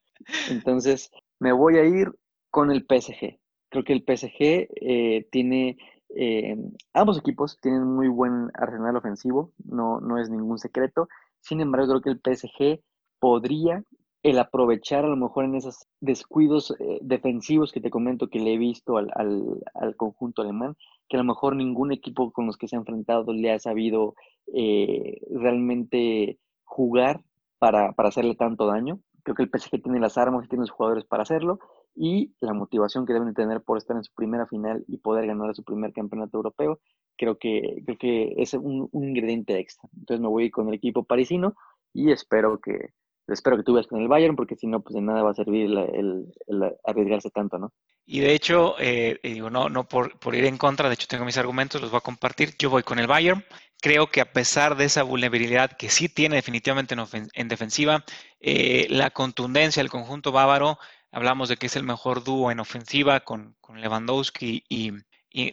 [0.50, 2.12] Entonces, me voy a ir
[2.50, 3.38] con el PSG.
[3.68, 5.78] Creo que el PSG eh, tiene,
[6.16, 6.56] eh,
[6.92, 11.08] ambos equipos tienen muy buen arsenal ofensivo, no, no es ningún secreto.
[11.40, 12.80] Sin embargo, creo que el PSG
[13.20, 13.84] podría
[14.28, 18.54] el aprovechar a lo mejor en esos descuidos eh, defensivos que te comento que le
[18.54, 20.76] he visto al, al, conjunto alemán,
[21.08, 24.14] que a lo mejor ningún equipo con los que se ha enfrentado le ha sabido
[25.30, 27.20] realmente jugar
[27.58, 29.00] para, para hacerle tanto daño.
[29.22, 31.58] Creo que el PSG tiene las armas y tiene los jugadores para hacerlo
[31.96, 35.54] y la motivación que deben tener por estar en su primera final y poder ganar
[35.54, 36.78] su primer campeonato europeo,
[37.16, 39.88] creo que, creo que es un, ingrediente extra.
[39.96, 41.54] Entonces me voy con el equipo parisino
[41.94, 42.90] y espero que,
[43.28, 45.34] espero que tú vayas con el Bayern, porque si no, pues de nada va a
[45.34, 46.26] servir el,
[46.84, 47.72] arriesgarse tanto, ¿no?
[48.04, 51.38] Y de hecho, eh, digo, no, no por, ir en contra, de hecho tengo mis
[51.38, 52.54] argumentos, los voy a compartir.
[52.58, 53.44] Yo voy con el Bayern
[53.80, 56.96] creo que a pesar de esa vulnerabilidad que sí tiene definitivamente
[57.34, 58.04] en, defensiva,
[58.40, 60.78] eh, la contundencia del conjunto bávaro,
[61.10, 64.92] hablamos de que es el mejor dúo en ofensiva con, Lewandowski y,
[65.30, 65.52] y,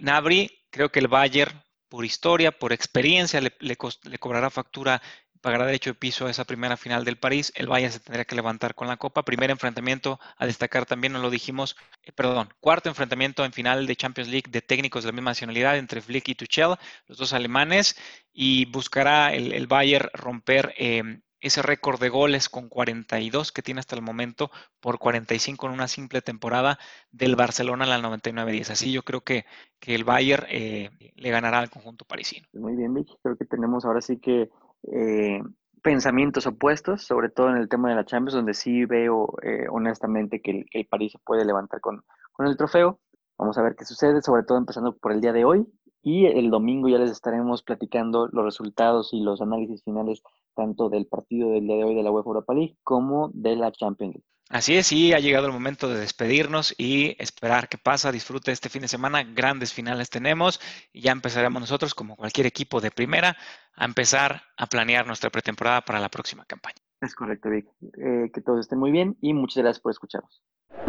[0.70, 3.78] creo que el Bayern, por historia, por experiencia, le, le
[4.18, 5.02] cobrará factura
[5.44, 7.52] pagará derecho de piso a esa primera final del París.
[7.56, 9.24] El Bayern se tendría que levantar con la Copa.
[9.24, 13.96] Primer enfrentamiento a destacar también, no lo dijimos, eh, perdón, cuarto enfrentamiento en final de
[13.98, 16.76] Champions League de técnicos de la misma nacionalidad entre Flick y Tuchel,
[17.08, 17.98] los dos alemanes,
[18.32, 23.98] y buscará el, Bayern romper em, ese récord de goles con 42 que tiene hasta
[23.98, 26.80] el momento por 45 en una simple temporada
[27.12, 28.70] del Barcelona a la 99-10.
[28.70, 29.46] Así yo creo que,
[29.82, 32.48] que el Bayern eh, le ganará al conjunto parisino.
[32.54, 33.18] Muy bien, Vicky.
[33.22, 34.50] Creo que tenemos ahora sí que
[34.92, 35.42] eh,
[35.82, 40.42] pensamientos opuestos, sobre todo en el tema de la Champions, donde sí veo eh, honestamente
[40.42, 43.00] que el, París se puede levantar con, con el trofeo.
[43.38, 45.66] Vamos a ver qué sucede, sobre todo empezando por el día de hoy.
[46.02, 50.22] Y el domingo ya les estaremos platicando los resultados y los análisis finales
[50.54, 53.72] tanto del partido del día de hoy de la UEFA Europa League como de la
[53.72, 54.33] Champions League.
[54.50, 58.12] Así es, y ha llegado el momento de despedirnos y esperar qué pasa.
[58.12, 59.24] Disfrute este fin de semana.
[59.24, 60.60] Grandes finales tenemos
[60.92, 63.36] y ya empezaremos nosotros, como cualquier equipo de primera,
[63.76, 66.76] a empezar a planear nuestra pretemporada para la próxima campaña.
[67.02, 67.66] Es correcto, Vic.
[67.98, 70.42] Eh, que todos estén muy bien y muchas gracias por escucharnos.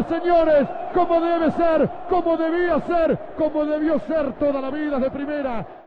[0.08, 5.82] Señores, como debe ser, como debía ser, como debió ser toda la vida de primera.